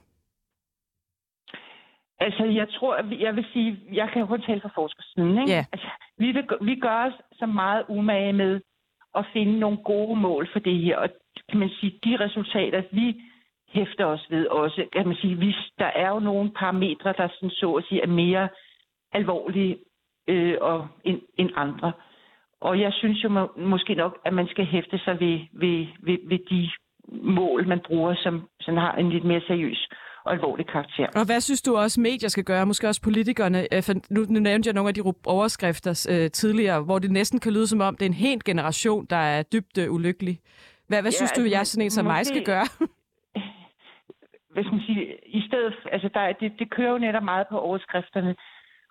Altså, 2.21 2.45
jeg 2.45 2.69
tror, 2.69 3.17
jeg 3.25 3.37
vil 3.37 3.47
sige, 3.53 3.79
jeg 3.93 4.09
kan 4.13 4.21
jo 4.21 4.27
kun 4.27 4.43
tale 4.43 4.61
for 4.61 4.73
forskersiden, 4.75 5.39
ikke? 5.41 5.53
Ja. 5.53 5.65
Altså, 5.73 5.89
vi, 6.19 6.33
vil, 6.33 6.45
vi 6.61 6.75
gør 6.81 7.07
os 7.07 7.13
så 7.33 7.47
meget 7.47 7.85
umage 7.89 8.33
med 8.33 8.61
at 9.15 9.25
finde 9.33 9.59
nogle 9.59 9.79
gode 9.85 10.21
mål 10.21 10.49
for 10.53 10.59
det 10.59 10.79
her. 10.79 10.97
Og 10.97 11.09
kan 11.49 11.59
man 11.59 11.71
sige, 11.81 12.01
de 12.05 12.17
resultater, 12.25 12.83
vi 12.93 13.23
hæfter 13.69 14.05
os 14.05 14.27
ved 14.31 14.47
også, 14.47 14.87
kan 14.93 15.07
man 15.07 15.17
sige, 15.17 15.37
hvis 15.37 15.57
der 15.79 15.87
er 15.87 16.09
jo 16.09 16.19
nogle 16.19 16.51
parametre, 16.51 17.15
der 17.19 17.29
sådan 17.29 17.51
så 17.51 17.73
at 17.73 17.85
sige 17.89 18.03
er 18.03 18.07
mere 18.07 18.49
alvorlige 19.13 19.79
øh, 20.29 20.57
og, 20.61 20.89
end, 21.05 21.21
end 21.39 21.51
andre. 21.57 21.93
Og 22.61 22.81
jeg 22.81 22.93
synes 22.93 23.25
jo 23.25 23.29
må, 23.29 23.53
måske 23.57 23.95
nok, 23.95 24.19
at 24.25 24.33
man 24.35 24.47
skal 24.49 24.65
hæfte 24.65 24.99
sig 24.99 25.21
ved, 25.21 25.39
ved, 25.53 25.87
ved, 26.07 26.19
ved 26.29 26.39
de 26.51 26.71
mål, 27.23 27.69
man 27.69 27.81
bruger, 27.87 28.15
som, 28.15 28.49
som 28.61 28.77
har 28.77 28.93
en 28.93 29.11
lidt 29.11 29.25
mere 29.25 29.41
seriøs 29.41 29.89
og 30.25 30.33
alvorlig 30.33 30.67
karakter. 30.67 31.07
Og 31.21 31.27
hvad 31.27 31.41
synes 31.41 31.63
du 31.63 31.77
også, 31.77 32.01
medier 32.01 32.29
skal 32.29 32.45
gøre, 32.45 32.67
måske 32.67 32.89
også 32.89 33.03
politikerne? 33.03 33.61
Øh, 33.75 33.83
for 33.83 33.93
nu, 34.11 34.21
nu 34.29 34.41
nævnte 34.41 34.67
jeg 34.69 34.75
nogle 34.75 34.89
af 34.89 34.95
de 34.95 35.03
overskrifter 35.27 36.07
øh, 36.11 36.31
tidligere, 36.31 36.83
hvor 36.83 36.99
det 36.99 37.11
næsten 37.11 37.41
kan 37.41 37.53
lyde 37.53 37.67
som 37.67 37.81
om, 37.81 37.97
det 37.97 38.03
er 38.07 38.11
en 38.11 38.25
helt 38.29 38.45
generation, 38.45 39.07
der 39.11 39.17
er 39.17 39.43
dybt 39.43 39.79
øh, 39.79 39.93
ulykkelig. 39.93 40.39
Hvad, 40.89 41.03
hvad 41.03 41.13
ja, 41.13 41.17
synes 41.17 41.33
du, 41.33 41.43
jeg 41.43 41.67
sådan 41.67 41.85
en 41.85 41.91
som 41.91 42.05
måske, 42.05 42.13
mig 42.15 42.27
skal 42.27 42.45
gøre? 42.45 42.67
hvad 44.53 44.63
skal 44.65 44.77
man 44.77 44.87
sige, 44.87 45.05
i 45.27 45.43
stedet, 45.49 45.75
altså 45.93 46.09
der, 46.15 46.33
det, 46.33 46.53
det 46.59 46.71
kører 46.71 46.93
jo 46.93 46.99
netop 46.99 47.23
meget 47.23 47.47
på 47.51 47.59
overskrifterne, 47.59 48.35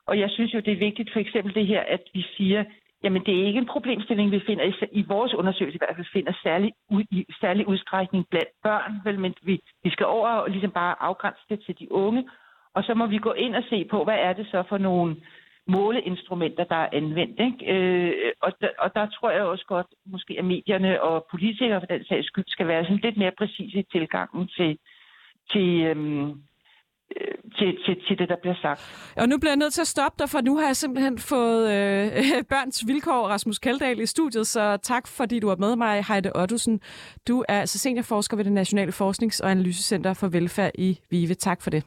og 0.07 0.19
jeg 0.19 0.29
synes 0.29 0.53
jo, 0.53 0.59
det 0.59 0.73
er 0.73 0.85
vigtigt 0.87 1.09
for 1.13 1.19
eksempel 1.19 1.55
det 1.55 1.67
her, 1.67 1.81
at 1.81 2.01
vi 2.13 2.25
siger, 2.37 2.63
Jamen, 3.03 3.25
det 3.25 3.33
er 3.39 3.45
ikke 3.47 3.59
en 3.59 3.73
problemstilling, 3.75 4.31
vi 4.31 4.41
finder 4.45 4.63
i, 4.63 4.73
i 4.91 5.05
vores 5.07 5.33
undersøgelse 5.33 5.75
i 5.75 5.81
hvert 5.81 5.95
fald 5.95 6.13
finder 6.13 6.33
særlig, 6.43 6.71
ud, 6.89 7.03
i 7.11 7.25
særlig 7.41 7.67
udstrækning 7.67 8.25
blandt 8.29 8.49
børn, 8.63 8.93
vel, 9.03 9.19
men 9.19 9.33
vi, 9.41 9.59
vi 9.83 9.89
skal 9.89 10.05
over 10.05 10.29
og 10.29 10.49
ligesom 10.49 10.71
bare 10.71 10.95
afgrænse 10.99 11.41
det 11.49 11.59
til 11.65 11.79
de 11.79 11.91
unge, 11.91 12.29
og 12.73 12.83
så 12.83 12.93
må 12.93 13.05
vi 13.05 13.17
gå 13.17 13.31
ind 13.31 13.55
og 13.55 13.63
se 13.69 13.85
på, 13.85 14.03
hvad 14.03 14.17
er 14.17 14.33
det 14.33 14.47
så 14.47 14.63
for 14.69 14.77
nogle 14.77 15.15
måleinstrumenter, 15.67 16.63
der 16.63 16.75
er 16.75 16.89
anvendt. 16.93 17.39
Ikke? 17.39 17.73
Øh, 17.73 18.31
og, 18.41 18.51
der, 18.61 18.69
og 18.79 18.95
der 18.95 19.05
tror 19.09 19.31
jeg 19.31 19.43
også 19.43 19.65
godt, 19.65 19.87
måske 20.05 20.35
at 20.37 20.45
medierne 20.45 21.01
og 21.03 21.25
politikere 21.31 21.81
for 21.81 21.87
den 21.87 22.05
sags 22.05 22.27
skyld 22.27 22.45
skal 22.47 22.67
være 22.67 22.83
sådan 22.83 22.99
lidt 23.03 23.17
mere 23.17 23.31
præcise 23.37 23.79
i 23.79 23.87
tilgangen 23.91 24.47
til, 24.47 24.77
til, 25.51 25.81
øhm, 25.81 26.33
til, 27.57 27.77
til, 27.85 27.95
til 28.07 28.17
det, 28.17 28.29
der 28.29 28.35
bliver 28.41 28.55
sagt. 28.61 29.13
Og 29.17 29.29
nu 29.29 29.37
bliver 29.39 29.51
jeg 29.51 29.57
nødt 29.57 29.73
til 29.73 29.81
at 29.81 29.87
stoppe 29.87 30.15
dig, 30.19 30.29
for 30.29 30.41
nu 30.41 30.57
har 30.57 30.65
jeg 30.65 30.75
simpelthen 30.75 31.19
fået 31.19 31.63
øh, 31.75 32.11
børns 32.53 32.87
vilkår, 32.87 33.27
Rasmus 33.27 33.59
Kaldal, 33.59 33.99
i 33.99 34.05
studiet, 34.05 34.47
så 34.47 34.77
tak 34.77 35.07
fordi 35.07 35.39
du 35.39 35.49
er 35.49 35.55
med 35.55 35.75
mig, 35.75 36.05
Heide 36.07 36.31
Ottosen. 36.35 36.81
Du 37.27 37.43
er 37.49 37.59
altså 37.59 37.79
seniorforsker 37.79 38.37
ved 38.37 38.45
det 38.45 38.53
Nationale 38.53 38.91
Forsknings- 38.91 39.43
og 39.43 39.51
Analysecenter 39.51 40.13
for 40.13 40.27
Velfærd 40.27 40.71
i 40.75 40.99
VIVE. 41.09 41.33
Tak 41.33 41.61
for 41.61 41.69
det. 41.69 41.83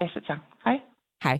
Ja, 0.00 0.08
så 0.08 0.20
tak. 0.26 0.38
Hej. 0.64 0.80
Hej. 1.22 1.38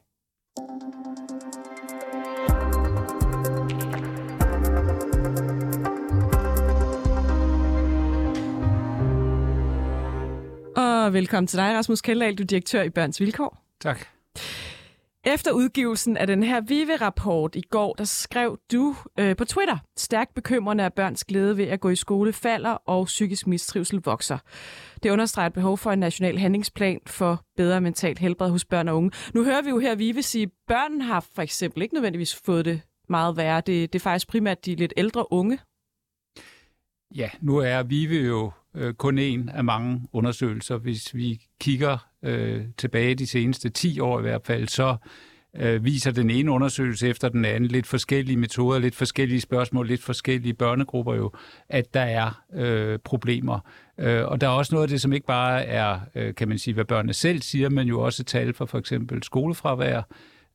Og 11.04 11.12
velkommen 11.12 11.46
til 11.46 11.58
dig, 11.58 11.74
Rasmus 11.74 12.00
Keldahl, 12.00 12.34
du 12.34 12.42
er 12.42 12.46
direktør 12.46 12.82
i 12.82 12.90
Børns 12.90 13.20
Vilkår. 13.20 13.58
Tak. 13.80 14.06
Efter 15.24 15.52
udgivelsen 15.52 16.16
af 16.16 16.26
den 16.26 16.42
her 16.42 16.60
VIVE-rapport 16.60 17.54
i 17.56 17.60
går, 17.60 17.94
der 17.94 18.04
skrev 18.04 18.58
du 18.72 18.96
øh, 19.18 19.36
på 19.36 19.44
Twitter, 19.44 19.78
stærkt 19.96 20.34
bekymrende, 20.34 20.84
at 20.84 20.94
børns 20.94 21.24
glæde 21.24 21.56
ved 21.56 21.64
at 21.64 21.80
gå 21.80 21.88
i 21.88 21.96
skole 21.96 22.32
falder 22.32 22.70
og 22.70 23.04
psykisk 23.04 23.46
mistrivsel 23.46 24.00
vokser. 24.04 24.38
Det 25.02 25.10
understreger 25.10 25.46
et 25.46 25.52
behov 25.52 25.78
for 25.78 25.90
en 25.92 25.98
national 25.98 26.38
handlingsplan 26.38 27.00
for 27.06 27.44
bedre 27.56 27.80
mentalt 27.80 28.18
helbred 28.18 28.50
hos 28.50 28.64
børn 28.64 28.88
og 28.88 28.96
unge. 28.96 29.10
Nu 29.34 29.44
hører 29.44 29.62
vi 29.62 29.70
jo 29.70 29.78
her 29.78 29.94
VIVE 29.94 30.22
sige, 30.22 30.42
at 30.42 30.50
børn 30.68 31.00
har 31.00 31.26
for 31.34 31.42
eksempel 31.42 31.82
ikke 31.82 31.94
nødvendigvis 31.94 32.34
fået 32.44 32.64
det 32.64 32.80
meget 33.08 33.36
værre. 33.36 33.60
Det, 33.60 33.92
det 33.92 33.98
er 33.98 34.02
faktisk 34.02 34.28
primært 34.28 34.66
de 34.66 34.74
lidt 34.74 34.92
ældre 34.96 35.32
unge. 35.32 35.58
Ja, 37.14 37.30
nu 37.40 37.56
er 37.56 37.82
VIVE 37.82 38.26
jo 38.26 38.52
øh, 38.74 38.94
kun 38.94 39.18
en 39.18 39.48
af 39.48 39.64
mange 39.64 40.08
undersøgelser. 40.12 40.76
Hvis 40.76 41.14
vi 41.14 41.40
kigger 41.60 42.08
øh, 42.22 42.64
tilbage 42.78 43.14
de 43.14 43.26
seneste 43.26 43.68
10 43.68 44.00
år 44.00 44.18
i 44.18 44.22
hvert 44.22 44.46
fald, 44.46 44.68
så 44.68 44.96
øh, 45.56 45.84
viser 45.84 46.10
den 46.10 46.30
ene 46.30 46.50
undersøgelse 46.50 47.08
efter 47.08 47.28
den 47.28 47.44
anden 47.44 47.70
lidt 47.70 47.86
forskellige 47.86 48.36
metoder, 48.36 48.78
lidt 48.78 48.94
forskellige 48.94 49.40
spørgsmål, 49.40 49.86
lidt 49.86 50.02
forskellige 50.02 50.54
børnegrupper 50.54 51.14
jo, 51.14 51.32
at 51.68 51.94
der 51.94 52.00
er 52.00 52.42
øh, 52.54 52.98
problemer. 52.98 53.60
Øh, 53.98 54.24
og 54.24 54.40
der 54.40 54.46
er 54.46 54.52
også 54.52 54.74
noget 54.74 54.82
af 54.82 54.88
det, 54.88 55.00
som 55.00 55.12
ikke 55.12 55.26
bare 55.26 55.64
er, 55.64 56.00
øh, 56.14 56.34
kan 56.34 56.48
man 56.48 56.58
sige, 56.58 56.74
hvad 56.74 56.84
børnene 56.84 57.12
selv 57.12 57.42
siger, 57.42 57.70
men 57.70 57.88
jo 57.88 58.00
også 58.00 58.24
tal 58.24 58.54
for 58.54 58.66
for 58.66 58.78
eksempel 58.78 59.22
skolefravær, 59.22 60.02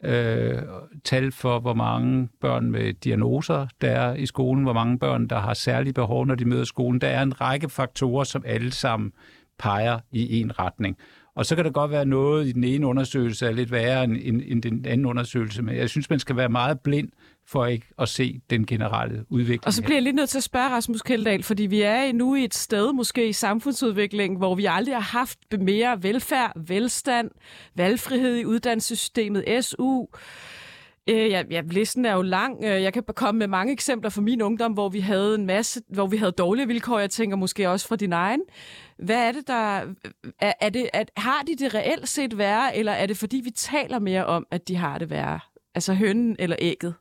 øh, 0.03 0.61
tal 1.03 1.31
for, 1.31 1.59
hvor 1.59 1.73
mange 1.73 2.29
børn 2.41 2.71
med 2.71 2.93
diagnoser 2.93 3.67
der 3.81 3.89
er 3.89 4.15
i 4.15 4.25
skolen, 4.25 4.63
hvor 4.63 4.73
mange 4.73 4.99
børn, 4.99 5.27
der 5.27 5.39
har 5.39 5.53
særlige 5.53 5.93
behov, 5.93 6.25
når 6.25 6.35
de 6.35 6.45
møder 6.45 6.63
skolen. 6.63 7.01
Der 7.01 7.07
er 7.07 7.23
en 7.23 7.41
række 7.41 7.69
faktorer, 7.69 8.23
som 8.23 8.43
alle 8.45 8.71
sammen 8.71 9.11
peger 9.59 9.99
i 10.11 10.41
en 10.41 10.59
retning. 10.59 10.97
Og 11.35 11.45
så 11.45 11.55
kan 11.55 11.65
der 11.65 11.71
godt 11.71 11.91
være 11.91 12.05
noget 12.05 12.47
i 12.47 12.51
den 12.51 12.63
ene 12.63 12.87
undersøgelse 12.87 13.47
er 13.47 13.51
lidt 13.51 13.71
værre 13.71 14.03
end, 14.03 14.17
end, 14.21 14.41
end 14.45 14.61
den 14.61 14.85
anden 14.85 15.05
undersøgelse, 15.05 15.61
men 15.61 15.75
jeg 15.75 15.89
synes, 15.89 16.09
man 16.09 16.19
skal 16.19 16.35
være 16.35 16.49
meget 16.49 16.79
blind 16.79 17.09
for 17.51 17.65
ikke 17.65 17.87
at 17.99 18.09
se 18.09 18.41
den 18.49 18.65
generelle 18.65 19.25
udvikling. 19.29 19.65
Og 19.65 19.73
så 19.73 19.83
bliver 19.83 19.95
jeg 19.95 20.03
lidt 20.03 20.15
nødt 20.15 20.29
til 20.29 20.37
at 20.37 20.43
spørge 20.43 20.69
Rasmus 20.69 21.01
Keldahl, 21.01 21.43
fordi 21.43 21.63
vi 21.63 21.81
er 21.81 22.13
nu 22.13 22.35
i 22.35 22.43
et 22.43 22.53
sted 22.53 22.93
måske 22.93 23.29
i 23.29 23.33
samfundsudviklingen, 23.33 24.37
hvor 24.37 24.55
vi 24.55 24.65
aldrig 24.65 24.95
har 24.95 25.17
haft 25.19 25.39
mere 25.59 26.03
velfærd, 26.03 26.67
velstand, 26.67 27.31
valgfrihed 27.75 28.35
i 28.35 28.45
uddannelsessystemet, 28.45 29.65
SU, 29.65 30.05
Øh, 31.09 31.29
ja, 31.29 31.43
ja, 31.51 31.61
listen 31.65 32.05
er 32.05 32.13
jo 32.13 32.21
lang. 32.21 32.63
Øh, 32.63 32.83
jeg 32.83 32.93
kan 32.93 33.03
komme 33.15 33.39
med 33.39 33.47
mange 33.47 33.73
eksempler 33.73 34.09
fra 34.09 34.21
min 34.21 34.41
ungdom, 34.41 34.71
hvor 34.71 34.89
vi 34.89 34.99
havde 34.99 35.35
en 35.35 35.45
masse, 35.45 35.81
hvor 35.87 36.07
vi 36.07 36.17
havde 36.17 36.31
dårlige 36.31 36.67
vilkår. 36.67 36.99
Jeg 36.99 37.09
tænker 37.09 37.37
måske 37.37 37.69
også 37.69 37.87
fra 37.87 37.95
din 37.95 38.13
egen. 38.13 38.41
Hvad 38.97 39.27
er 39.27 39.31
det, 39.31 39.47
der... 39.47 39.81
Er, 40.39 40.53
er 40.61 40.69
det, 40.69 40.89
at, 40.93 41.11
har 41.17 41.43
de 41.47 41.55
det 41.55 41.73
reelt 41.73 42.09
set 42.09 42.37
værre, 42.37 42.77
eller 42.77 42.91
er 42.91 43.05
det 43.05 43.17
fordi, 43.17 43.41
vi 43.43 43.51
taler 43.51 43.99
mere 43.99 44.25
om, 44.25 44.45
at 44.51 44.67
de 44.67 44.75
har 44.75 44.97
det 44.97 45.09
værre? 45.09 45.39
Altså 45.75 45.93
hønnen 45.93 46.35
eller 46.39 46.55
ægget? 46.59 46.93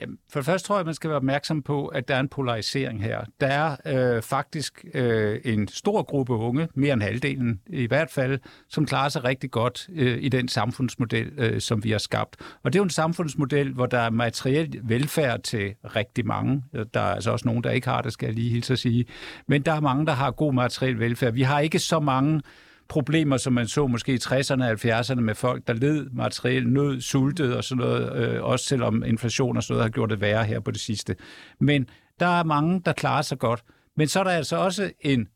Jamen, 0.00 0.18
for 0.32 0.40
det 0.40 0.46
første 0.46 0.68
tror 0.68 0.76
jeg, 0.76 0.84
man 0.84 0.94
skal 0.94 1.10
være 1.10 1.16
opmærksom 1.16 1.62
på, 1.62 1.86
at 1.86 2.08
der 2.08 2.14
er 2.14 2.20
en 2.20 2.28
polarisering 2.28 3.02
her. 3.02 3.24
Der 3.40 3.46
er 3.46 3.76
øh, 4.16 4.22
faktisk 4.22 4.84
øh, 4.94 5.40
en 5.44 5.68
stor 5.68 6.02
gruppe 6.02 6.34
unge, 6.34 6.68
mere 6.74 6.92
end 6.92 7.02
halvdelen 7.02 7.60
i 7.66 7.86
hvert 7.86 8.10
fald, 8.10 8.38
som 8.68 8.86
klarer 8.86 9.08
sig 9.08 9.24
rigtig 9.24 9.50
godt 9.50 9.88
øh, 9.92 10.18
i 10.20 10.28
den 10.28 10.48
samfundsmodel, 10.48 11.32
øh, 11.38 11.60
som 11.60 11.84
vi 11.84 11.90
har 11.90 11.98
skabt. 11.98 12.36
Og 12.62 12.72
det 12.72 12.78
er 12.78 12.80
jo 12.80 12.84
en 12.84 12.90
samfundsmodel, 12.90 13.72
hvor 13.72 13.86
der 13.86 13.98
er 13.98 14.10
materiel 14.10 14.80
velfærd 14.82 15.42
til 15.42 15.74
rigtig 15.84 16.26
mange. 16.26 16.62
Øh, 16.74 16.86
der 16.94 17.00
er 17.00 17.14
altså 17.14 17.30
også 17.30 17.48
nogen, 17.48 17.64
der 17.64 17.70
ikke 17.70 17.88
har 17.88 18.02
det, 18.02 18.12
skal 18.12 18.26
jeg 18.26 18.34
lige 18.34 18.50
hilse 18.50 18.72
at 18.72 18.78
sige. 18.78 19.04
Men 19.48 19.62
der 19.62 19.72
er 19.72 19.80
mange, 19.80 20.06
der 20.06 20.12
har 20.12 20.30
god 20.30 20.52
materiel 20.52 20.98
velfærd. 20.98 21.32
Vi 21.32 21.42
har 21.42 21.60
ikke 21.60 21.78
så 21.78 22.00
mange 22.00 22.42
problemer, 22.88 23.36
som 23.36 23.52
man 23.52 23.68
så 23.68 23.86
måske 23.86 24.14
i 24.14 24.16
60'erne 24.16 24.64
og 24.64 24.72
70'erne 24.72 25.20
med 25.20 25.34
folk, 25.34 25.66
der 25.66 25.72
led 25.72 26.10
materiel 26.10 26.68
nød, 26.68 27.00
sultede 27.00 27.56
og 27.56 27.64
sådan 27.64 27.84
noget, 27.84 28.16
øh, 28.16 28.44
også 28.44 28.64
selvom 28.64 29.04
inflation 29.04 29.56
og 29.56 29.62
sådan 29.62 29.74
noget 29.74 29.84
har 29.84 29.90
gjort 29.90 30.10
det 30.10 30.20
værre 30.20 30.44
her 30.44 30.60
på 30.60 30.70
det 30.70 30.80
sidste. 30.80 31.16
Men 31.60 31.88
der 32.20 32.26
er 32.26 32.44
mange, 32.44 32.82
der 32.84 32.92
klarer 32.92 33.22
sig 33.22 33.38
godt. 33.38 33.64
Men 33.96 34.08
så 34.08 34.20
er 34.20 34.24
der 34.24 34.30
altså 34.30 34.56
også 34.56 34.92
en 35.00 35.28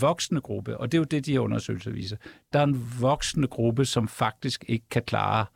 voksne 0.00 0.40
gruppe, 0.40 0.76
og 0.76 0.92
det 0.92 0.98
er 0.98 1.00
jo 1.00 1.04
det, 1.04 1.26
de 1.26 1.32
her 1.32 1.40
undersøgelser 1.40 1.90
viser. 1.90 2.16
Der 2.52 2.58
er 2.58 2.64
en 2.64 2.92
voksne 3.00 3.46
gruppe, 3.46 3.84
som 3.84 4.08
faktisk 4.08 4.64
ikke 4.68 4.88
kan 4.90 5.02
klare 5.02 5.46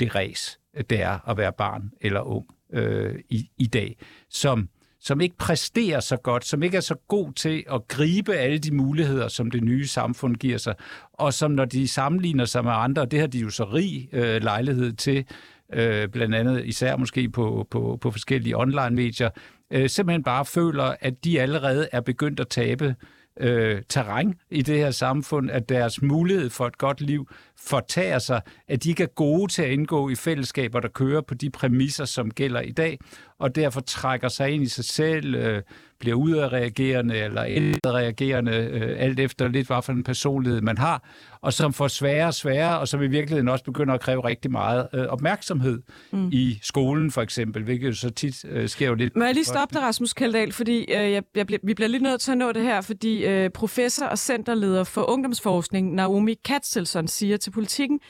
det 0.00 0.14
res, 0.14 0.60
det 0.90 1.02
er 1.02 1.28
at 1.28 1.36
være 1.36 1.52
barn 1.52 1.90
eller 2.00 2.20
ung 2.20 2.46
øh, 2.72 3.20
i, 3.28 3.50
i 3.58 3.66
dag, 3.66 3.96
som 4.30 4.68
som 5.00 5.20
ikke 5.20 5.36
præsterer 5.36 6.00
så 6.00 6.16
godt, 6.16 6.44
som 6.44 6.62
ikke 6.62 6.76
er 6.76 6.80
så 6.80 6.94
god 7.08 7.32
til 7.32 7.64
at 7.72 7.88
gribe 7.88 8.34
alle 8.34 8.58
de 8.58 8.74
muligheder, 8.74 9.28
som 9.28 9.50
det 9.50 9.64
nye 9.64 9.86
samfund 9.86 10.36
giver 10.36 10.58
sig, 10.58 10.74
og 11.12 11.34
som 11.34 11.50
når 11.50 11.64
de 11.64 11.88
sammenligner 11.88 12.44
sig 12.44 12.64
med 12.64 12.72
andre, 12.74 13.02
og 13.02 13.10
det 13.10 13.20
har 13.20 13.26
de 13.26 13.38
jo 13.38 13.50
så 13.50 13.64
rig 13.64 14.08
øh, 14.12 14.42
lejlighed 14.42 14.92
til, 14.92 15.24
øh, 15.72 16.08
blandt 16.08 16.34
andet 16.34 16.64
især 16.64 16.96
måske 16.96 17.28
på, 17.28 17.66
på, 17.70 17.98
på 18.00 18.10
forskellige 18.10 18.58
online-medier, 18.58 19.30
øh, 19.70 19.88
simpelthen 19.88 20.22
bare 20.22 20.44
føler, 20.44 20.94
at 21.00 21.24
de 21.24 21.40
allerede 21.40 21.88
er 21.92 22.00
begyndt 22.00 22.40
at 22.40 22.48
tabe 22.48 22.94
øh, 23.40 23.82
terræn 23.88 24.34
i 24.50 24.62
det 24.62 24.78
her 24.78 24.90
samfund, 24.90 25.50
at 25.50 25.68
deres 25.68 26.02
mulighed 26.02 26.50
for 26.50 26.66
et 26.66 26.78
godt 26.78 27.00
liv 27.00 27.28
fortager 27.56 28.18
sig, 28.18 28.40
at 28.68 28.84
de 28.84 28.88
ikke 28.88 29.02
er 29.02 29.06
gode 29.14 29.52
til 29.52 29.62
at 29.62 29.70
indgå 29.70 30.08
i 30.08 30.14
fællesskaber, 30.14 30.80
der 30.80 30.88
kører 30.88 31.20
på 31.20 31.34
de 31.34 31.50
præmisser, 31.50 32.04
som 32.04 32.30
gælder 32.30 32.60
i 32.60 32.72
dag, 32.72 32.98
og 33.38 33.54
derfor 33.54 33.80
trækker 33.80 34.28
sig 34.28 34.50
ind 34.50 34.62
i 34.62 34.68
sig 34.68 34.84
selv, 34.84 35.34
øh, 35.34 35.62
bliver 36.00 36.16
udadreagerende 36.16 37.16
eller 37.16 37.44
indadreagerende, 37.44 38.52
øh, 38.52 38.96
alt 38.98 39.20
efter 39.20 39.48
lidt, 39.48 39.66
hvad 39.66 39.82
for 39.82 39.92
en 39.92 40.04
personlighed 40.04 40.60
man 40.60 40.78
har, 40.78 41.08
og 41.40 41.52
som 41.52 41.72
får 41.72 41.88
sværere 41.88 42.26
og 42.26 42.34
sværere, 42.34 42.78
og 42.78 42.88
som 42.88 43.02
i 43.02 43.06
virkeligheden 43.06 43.48
også 43.48 43.64
begynder 43.64 43.94
at 43.94 44.00
kræve 44.00 44.24
rigtig 44.24 44.50
meget 44.50 44.88
øh, 44.94 45.06
opmærksomhed 45.06 45.82
mm. 46.12 46.28
i 46.32 46.58
skolen 46.62 47.10
for 47.10 47.22
eksempel, 47.22 47.62
hvilket 47.62 47.88
jo 47.88 47.94
så 47.94 48.10
tit 48.10 48.44
øh, 48.48 48.68
sker 48.68 48.88
jo 48.88 48.94
lidt... 48.94 49.16
Må 49.16 49.24
jeg 49.24 49.34
lige 49.34 49.44
stoppe 49.44 49.74
dig, 49.74 49.82
Rasmus 49.82 50.12
Kaldal, 50.12 50.52
fordi 50.52 50.80
øh, 50.80 51.12
jeg, 51.12 51.22
jeg 51.34 51.46
bliver, 51.46 51.58
vi 51.62 51.74
bliver 51.74 51.88
lidt 51.88 52.02
nødt 52.02 52.20
til 52.20 52.32
at 52.32 52.38
nå 52.38 52.52
det 52.52 52.62
her, 52.62 52.80
fordi 52.80 53.26
øh, 53.26 53.50
professor 53.50 54.06
og 54.06 54.18
centerleder 54.18 54.84
for 54.84 55.10
ungdomsforskning, 55.10 55.94
Naomi 55.94 56.34
Katzelson, 56.44 57.08
siger 57.08 57.36
til 57.36 57.50
politikken, 57.50 58.00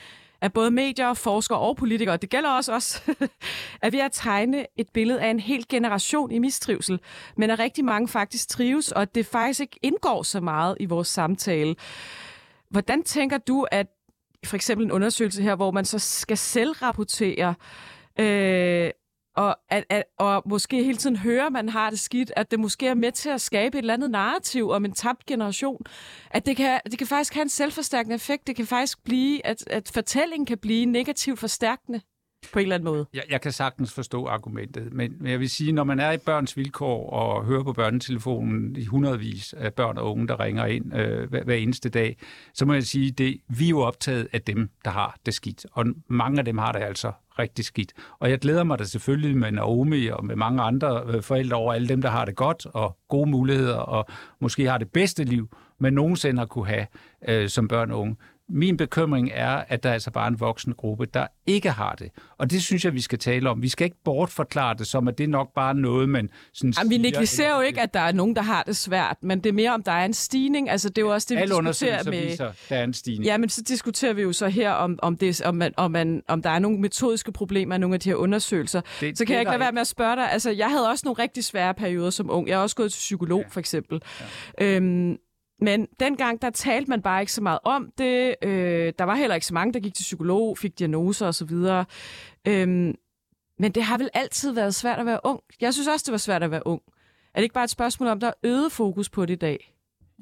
af 0.40 0.52
både 0.52 0.70
medier, 0.70 1.14
forskere 1.14 1.58
og 1.58 1.76
politikere, 1.76 2.16
det 2.16 2.30
gælder 2.30 2.50
også 2.50 2.72
os, 2.72 3.02
at 3.82 3.92
vi 3.92 3.98
at 3.98 4.12
tegne 4.12 4.66
et 4.76 4.86
billede 4.94 5.20
af 5.20 5.30
en 5.30 5.40
hel 5.40 5.64
generation 5.68 6.30
i 6.30 6.38
mistrivsel, 6.38 7.00
men 7.36 7.50
at 7.50 7.58
rigtig 7.58 7.84
mange 7.84 8.08
faktisk 8.08 8.48
trives, 8.48 8.92
og 8.92 9.02
at 9.02 9.14
det 9.14 9.26
faktisk 9.26 9.60
ikke 9.60 9.78
indgår 9.82 10.22
så 10.22 10.40
meget 10.40 10.76
i 10.80 10.86
vores 10.86 11.08
samtale. 11.08 11.76
Hvordan 12.70 13.02
tænker 13.02 13.38
du, 13.38 13.66
at 13.70 13.86
for 14.44 14.56
eksempel 14.56 14.84
en 14.84 14.92
undersøgelse 14.92 15.42
her, 15.42 15.54
hvor 15.54 15.70
man 15.70 15.84
så 15.84 15.98
skal 15.98 16.38
selvrapportere, 16.38 17.54
øh, 18.20 18.90
og, 19.38 19.56
at, 19.68 19.84
at, 19.88 20.04
og 20.18 20.42
måske 20.46 20.84
hele 20.84 20.96
tiden 20.96 21.16
høre, 21.16 21.46
at 21.46 21.52
man 21.52 21.68
har 21.68 21.90
det 21.90 21.98
skidt, 21.98 22.32
at 22.36 22.50
det 22.50 22.60
måske 22.60 22.86
er 22.86 22.94
med 22.94 23.12
til 23.12 23.28
at 23.28 23.40
skabe 23.40 23.78
et 23.78 23.82
eller 23.82 23.94
andet 23.94 24.10
narrativ 24.10 24.70
om 24.70 24.84
en 24.84 24.92
tabt 24.92 25.26
generation. 25.26 25.82
At 26.30 26.46
det 26.46 26.56
kan, 26.56 26.80
det 26.90 26.98
kan 26.98 27.06
faktisk 27.06 27.34
have 27.34 27.42
en 27.42 27.48
selvforstærkende 27.48 28.14
effekt. 28.14 28.46
Det 28.46 28.56
kan 28.56 28.66
faktisk 28.66 29.04
blive, 29.04 29.46
at, 29.46 29.64
at 29.66 29.90
fortællingen 29.94 30.46
kan 30.46 30.58
blive 30.58 30.86
negativt 30.86 31.38
forstærkende 31.38 32.00
på 32.52 32.58
en 32.58 32.62
eller 32.62 32.74
anden 32.74 32.84
måde. 32.84 33.06
Jeg, 33.14 33.22
jeg 33.30 33.40
kan 33.40 33.52
sagtens 33.52 33.92
forstå 33.92 34.26
argumentet, 34.26 34.92
men, 34.92 35.14
men 35.20 35.30
jeg 35.30 35.40
vil 35.40 35.50
sige, 35.50 35.72
når 35.72 35.84
man 35.84 36.00
er 36.00 36.12
i 36.12 36.18
børns 36.18 36.56
vilkår 36.56 37.10
og 37.10 37.44
hører 37.44 37.62
på 37.62 37.72
børnetelefonen 37.72 38.76
i 38.76 38.84
hundredvis 38.84 39.52
af 39.52 39.74
børn 39.74 39.98
og 39.98 40.10
unge, 40.10 40.28
der 40.28 40.40
ringer 40.40 40.66
ind 40.66 40.96
øh, 40.96 41.28
hver, 41.30 41.44
hver 41.44 41.54
eneste 41.54 41.88
dag, 41.88 42.16
så 42.54 42.66
må 42.66 42.72
jeg 42.72 42.84
sige, 42.84 43.10
det 43.10 43.40
vi 43.48 43.64
er 43.64 43.68
jo 43.68 43.80
optaget 43.80 44.28
af 44.32 44.42
dem, 44.42 44.70
der 44.84 44.90
har 44.90 45.16
det 45.26 45.34
skidt. 45.34 45.66
Og 45.72 45.86
mange 46.08 46.38
af 46.38 46.44
dem 46.44 46.58
har 46.58 46.72
det 46.72 46.80
altså 46.80 47.12
rigtig 47.38 47.64
skidt. 47.64 47.92
Og 48.18 48.30
jeg 48.30 48.38
glæder 48.38 48.64
mig 48.64 48.78
da 48.78 48.84
selvfølgelig 48.84 49.36
med 49.36 49.52
Naomi 49.52 50.06
og 50.06 50.24
med 50.24 50.36
mange 50.36 50.62
andre 50.62 51.02
øh, 51.06 51.22
forældre 51.22 51.56
over 51.56 51.72
alle 51.72 51.88
dem, 51.88 52.02
der 52.02 52.10
har 52.10 52.24
det 52.24 52.36
godt 52.36 52.66
og 52.66 52.96
gode 53.08 53.30
muligheder 53.30 53.76
og 53.76 54.06
måske 54.40 54.64
har 54.64 54.78
det 54.78 54.92
bedste 54.92 55.24
liv, 55.24 55.48
man 55.80 55.92
nogensinde 55.92 56.38
har 56.38 56.46
kunne 56.46 56.66
have 56.66 56.86
øh, 57.28 57.48
som 57.48 57.68
børn 57.68 57.90
og 57.90 58.00
unge. 58.00 58.16
Min 58.50 58.76
bekymring 58.76 59.30
er, 59.34 59.64
at 59.68 59.82
der 59.82 59.88
er 59.88 59.92
altså 59.92 60.10
bare 60.10 60.28
en 60.28 60.40
voksen 60.40 60.74
gruppe, 60.74 61.06
der 61.06 61.26
ikke 61.46 61.70
har 61.70 61.94
det. 61.94 62.10
Og 62.38 62.50
det 62.50 62.62
synes 62.62 62.84
jeg, 62.84 62.94
vi 62.94 63.00
skal 63.00 63.18
tale 63.18 63.50
om. 63.50 63.62
Vi 63.62 63.68
skal 63.68 63.84
ikke 63.84 63.96
bortforklare 64.04 64.74
det 64.74 64.86
som, 64.86 65.08
at 65.08 65.18
det 65.18 65.24
er 65.24 65.28
nok 65.28 65.54
bare 65.54 65.74
noget, 65.74 66.08
man 66.08 66.30
sådan 66.54 66.74
Jamen, 66.78 66.90
vi 66.90 66.98
negligerer 66.98 67.56
jo 67.56 67.60
ikke, 67.60 67.80
at 67.80 67.94
der 67.94 68.00
er 68.00 68.12
nogen, 68.12 68.36
der 68.36 68.42
har 68.42 68.62
det 68.62 68.76
svært, 68.76 69.16
men 69.22 69.40
det 69.40 69.48
er 69.48 69.52
mere, 69.52 69.74
om 69.74 69.82
der 69.82 69.92
er 69.92 70.04
en 70.04 70.14
stigning. 70.14 70.70
Altså, 70.70 70.88
det 70.88 70.98
er 70.98 71.02
jo 71.02 71.12
også 71.12 71.26
det, 71.30 71.36
vi 71.36 71.42
Alle 71.42 71.54
diskuterer 71.54 72.04
med... 72.04 72.26
viser, 72.30 72.52
der 72.68 72.76
er 72.76 72.84
en 72.84 72.94
stigning. 72.94 73.24
Ja, 73.24 73.36
men 73.36 73.48
så 73.48 73.62
diskuterer 73.62 74.12
vi 74.12 74.22
jo 74.22 74.32
så 74.32 74.48
her, 74.48 74.70
om, 74.70 74.98
om, 75.02 75.16
det, 75.16 75.42
om, 75.42 75.54
man, 75.54 75.74
om, 75.76 75.90
man, 75.90 76.22
om 76.28 76.42
der 76.42 76.50
er 76.50 76.58
nogle 76.58 76.78
metodiske 76.78 77.32
problemer 77.32 77.74
i 77.74 77.78
nogle 77.78 77.94
af 77.94 78.00
de 78.00 78.08
her 78.08 78.16
undersøgelser. 78.16 78.80
Det, 78.80 79.18
så 79.18 79.24
kan 79.24 79.28
det, 79.28 79.34
jeg 79.34 79.40
ikke 79.40 79.50
lade 79.50 79.60
være 79.60 79.72
med 79.72 79.80
at 79.80 79.86
spørge 79.86 80.16
dig. 80.16 80.32
Altså, 80.32 80.50
jeg 80.50 80.70
havde 80.70 80.88
også 80.88 81.02
nogle 81.04 81.22
rigtig 81.22 81.44
svære 81.44 81.74
perioder 81.74 82.10
som 82.10 82.30
ung. 82.30 82.48
Jeg 82.48 82.56
har 82.56 82.62
også 82.62 82.76
gået 82.76 82.92
til 82.92 82.98
psykolog, 82.98 83.40
ja. 83.40 83.48
for 83.50 83.60
eksempel. 83.60 84.02
Ja. 84.60 84.76
Øhm, 84.76 85.16
men 85.60 85.86
dengang, 86.00 86.42
der 86.42 86.50
talte 86.50 86.90
man 86.90 87.02
bare 87.02 87.20
ikke 87.20 87.32
så 87.32 87.42
meget 87.42 87.58
om 87.64 87.92
det. 87.98 88.34
Øh, 88.42 88.92
der 88.98 89.04
var 89.04 89.14
heller 89.14 89.34
ikke 89.34 89.46
så 89.46 89.54
mange, 89.54 89.72
der 89.72 89.80
gik 89.80 89.94
til 89.94 90.02
psykolog, 90.02 90.58
fik 90.58 90.78
diagnoser 90.78 91.26
osv. 91.26 91.52
Øhm, 92.46 92.94
men 93.58 93.72
det 93.72 93.82
har 93.82 93.98
vel 93.98 94.10
altid 94.14 94.52
været 94.52 94.74
svært 94.74 94.98
at 94.98 95.06
være 95.06 95.20
ung. 95.24 95.40
Jeg 95.60 95.74
synes 95.74 95.88
også, 95.88 96.04
det 96.06 96.12
var 96.12 96.18
svært 96.18 96.42
at 96.42 96.50
være 96.50 96.66
ung. 96.66 96.82
Er 97.34 97.40
det 97.40 97.42
ikke 97.42 97.54
bare 97.54 97.64
et 97.64 97.70
spørgsmål 97.70 98.08
om, 98.08 98.20
der 98.20 98.26
er 98.26 98.32
øget 98.42 98.72
fokus 98.72 99.10
på 99.10 99.26
det 99.26 99.32
i 99.32 99.36
dag? 99.36 99.74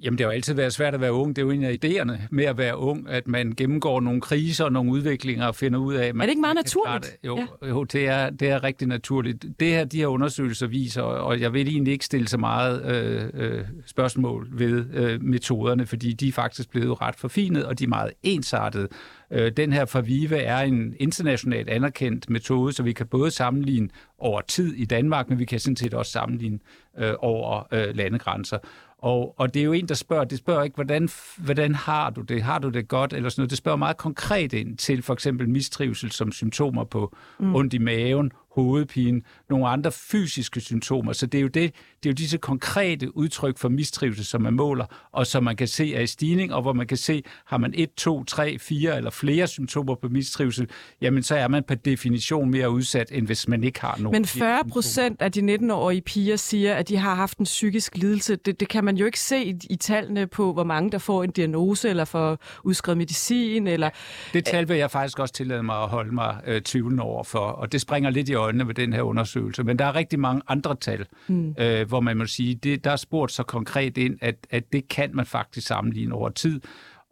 Jamen, 0.03 0.19
det 0.19 0.25
har 0.25 0.33
jo 0.33 0.35
altid 0.35 0.55
været 0.55 0.73
svært 0.73 0.95
at 0.95 1.01
være 1.01 1.13
ung. 1.13 1.37
Det 1.37 1.43
er 1.43 1.47
jo 1.47 1.51
en 1.51 1.65
af 1.65 1.79
idéerne 1.85 2.21
med 2.31 2.45
at 2.45 2.59
være 2.59 2.77
ung, 2.77 3.09
at 3.09 3.29
man 3.29 3.55
gennemgår 3.57 4.01
nogle 4.01 4.21
kriser 4.21 4.65
og 4.65 4.73
nogle 4.73 4.93
udviklinger 4.93 5.47
og 5.47 5.55
finder 5.55 5.79
ud 5.79 5.95
af... 5.95 6.15
Man, 6.15 6.23
er 6.23 6.27
det 6.27 6.31
ikke 6.31 6.41
meget 6.41 6.55
naturligt? 6.55 7.19
Det. 7.23 7.27
Jo, 7.27 7.47
ja. 7.63 7.69
jo 7.69 7.85
det, 7.85 8.09
er, 8.09 8.31
det 8.31 8.49
er 8.49 8.65
rigtig 8.65 8.89
naturligt. 8.89 9.45
Det 9.61 9.69
her, 9.69 9.85
de 9.85 9.99
her 9.99 10.07
undersøgelser 10.07 10.67
viser, 10.67 11.03
og 11.03 11.41
jeg 11.41 11.53
vil 11.53 11.69
egentlig 11.69 11.93
ikke 11.93 12.05
stille 12.05 12.29
så 12.29 12.39
meget 12.39 12.85
øh, 12.85 13.31
øh, 13.35 13.65
spørgsmål 13.87 14.49
ved 14.53 14.85
øh, 14.95 15.23
metoderne, 15.23 15.87
fordi 15.87 16.13
de 16.13 16.29
er 16.29 16.33
faktisk 16.33 16.71
blevet 16.71 17.01
ret 17.03 17.17
forfinet, 17.17 17.65
og 17.65 17.79
de 17.79 17.85
er 17.85 17.89
meget 17.89 18.13
ensartede. 18.23 18.89
Øh, 19.31 19.53
den 19.57 19.73
her 19.73 19.85
fra 19.85 20.01
Vive 20.01 20.37
er 20.37 20.59
en 20.59 20.95
internationalt 21.01 21.69
anerkendt 21.69 22.31
metode, 22.31 22.73
så 22.73 22.83
vi 22.83 22.93
kan 22.93 23.07
både 23.07 23.31
sammenligne 23.31 23.89
over 24.19 24.41
tid 24.41 24.75
i 24.75 24.85
Danmark, 24.85 25.29
men 25.29 25.39
vi 25.39 25.45
kan 25.45 25.61
sådan 25.61 25.77
set 25.77 25.95
også 25.95 26.13
sammenligne 26.13 26.59
øh, 26.99 27.15
over 27.19 27.67
øh, 27.73 27.97
landegrænser. 27.97 28.59
Og, 28.99 29.35
og 29.39 29.55
det 29.55 29.61
er 29.61 29.65
jo 29.65 29.73
en, 29.73 29.89
der 29.89 29.95
spørger, 29.95 30.25
det 30.25 30.39
spørger 30.39 30.63
ikke, 30.63 30.75
hvordan, 30.75 31.09
hvordan 31.37 31.75
har 31.75 32.11
du 32.11 32.21
det? 32.21 32.43
Har 32.43 32.59
du 32.59 32.69
det 32.69 32.89
godt? 32.89 33.13
Eller 33.13 33.29
sådan 33.29 33.41
noget. 33.41 33.51
Det 33.51 33.59
spørger 33.59 33.77
meget 33.77 33.97
konkret 33.97 34.53
ind 34.53 34.77
til 34.77 35.03
for 35.03 35.13
eksempel 35.13 35.49
mistrivsel 35.49 36.13
som 36.13 36.33
symptomer 36.33 36.85
på 36.85 37.17
mm. 37.39 37.55
ondt 37.55 37.75
i 37.75 37.79
maven, 37.79 38.33
hovedpine, 38.57 39.23
nogle 39.51 39.69
andre 39.69 39.93
fysiske 39.93 40.61
symptomer. 40.61 41.13
Så 41.13 41.27
det 41.27 41.39
er 41.39 41.43
jo, 41.43 41.49
det, 41.49 41.75
det 42.03 42.09
er 42.09 42.11
jo 42.11 42.15
disse 42.15 42.39
konkrete 42.39 43.17
udtryk 43.17 43.59
for 43.59 43.69
mistrivsel, 43.69 44.25
som 44.25 44.43
man 44.43 44.55
måler, 44.55 44.85
og 45.13 45.27
som 45.27 45.45
man 45.45 45.57
kan 45.57 45.69
se 45.69 45.95
er 45.95 46.01
i 46.01 46.07
stigning, 46.07 46.55
og 46.55 46.63
hvor 46.63 46.73
man 46.73 46.87
kan 46.87 46.97
se, 46.97 47.23
har 47.47 47.59
man 47.59 47.73
et, 47.77 47.95
to, 47.95 48.25
tre, 48.25 48.59
fire 48.59 48.97
eller 48.97 49.11
flere 49.11 49.47
symptomer 49.47 49.95
på 49.95 50.09
mistrivsel, 50.09 50.69
jamen 51.01 51.23
så 51.23 51.37
er 51.37 51.49
man 51.49 51.63
per 51.63 51.75
definition 51.75 52.51
mere 52.51 52.71
udsat, 52.71 53.09
end 53.13 53.27
hvis 53.27 53.49
man 53.49 53.65
ikke 53.65 53.81
har 53.81 53.97
nogen. 53.99 54.13
Men 54.13 54.25
40 54.25 54.65
procent 54.65 55.23
af 55.23 55.33
de 55.33 55.55
19-årige 55.55 56.01
piger 56.01 56.37
siger, 56.37 56.75
at 56.75 56.89
de 56.89 56.97
har 56.97 57.15
haft 57.15 57.39
en 57.39 57.45
psykisk 57.45 57.97
lidelse. 57.97 58.37
Det, 58.37 58.61
det 58.61 58.69
kan 58.69 58.85
man 58.85 58.97
jo 58.97 59.07
ikke 59.07 59.21
se 59.21 59.45
i, 59.45 59.55
i 59.71 59.77
tallene 59.77 60.27
på, 60.27 60.53
hvor 60.53 60.65
mange 60.65 60.91
der 60.91 60.99
får 60.99 61.25
en 61.25 61.31
diagnose, 61.31 61.89
eller 61.89 62.05
får 62.05 62.39
udskrevet 62.65 62.99
medicin. 62.99 63.67
Eller... 63.67 63.91
Det 64.33 64.45
tal 64.45 64.69
vil 64.69 64.77
jeg 64.77 64.91
faktisk 64.91 65.19
også 65.19 65.35
tillade 65.35 65.63
mig 65.63 65.83
at 65.83 65.89
holde 65.89 66.15
mig 66.15 66.37
øh, 66.47 66.63
tvivlende 66.63 67.03
over 67.03 67.25
for, 67.25 67.39
og 67.39 67.73
det 67.73 67.81
springer 67.81 68.11
lidt 68.11 68.29
i 68.29 68.35
øjnene 68.35 68.46
med 68.55 68.75
den 68.75 68.93
her 68.93 69.03
undersøgelse. 69.03 69.65
Men 69.65 69.79
der 69.79 69.85
er 69.85 69.95
rigtig 69.95 70.21
mange 70.21 70.43
andre 70.49 70.77
tal, 70.81 71.07
mm. 71.29 71.55
øh, 71.59 71.89
hvor 71.89 72.01
man 72.01 72.17
må 72.17 72.27
sige, 72.27 72.55
det, 72.55 72.85
der 72.85 72.91
er 72.91 72.97
spurgt 72.97 73.33
så 73.33 73.43
konkret 73.43 73.99
ind, 73.99 74.19
at, 74.21 74.47
at 74.51 74.73
det 74.73 74.89
kan 74.89 75.11
man 75.15 75.27
faktisk 75.27 75.67
sammenligne 75.67 76.15
over 76.15 76.29
tid. 76.29 76.61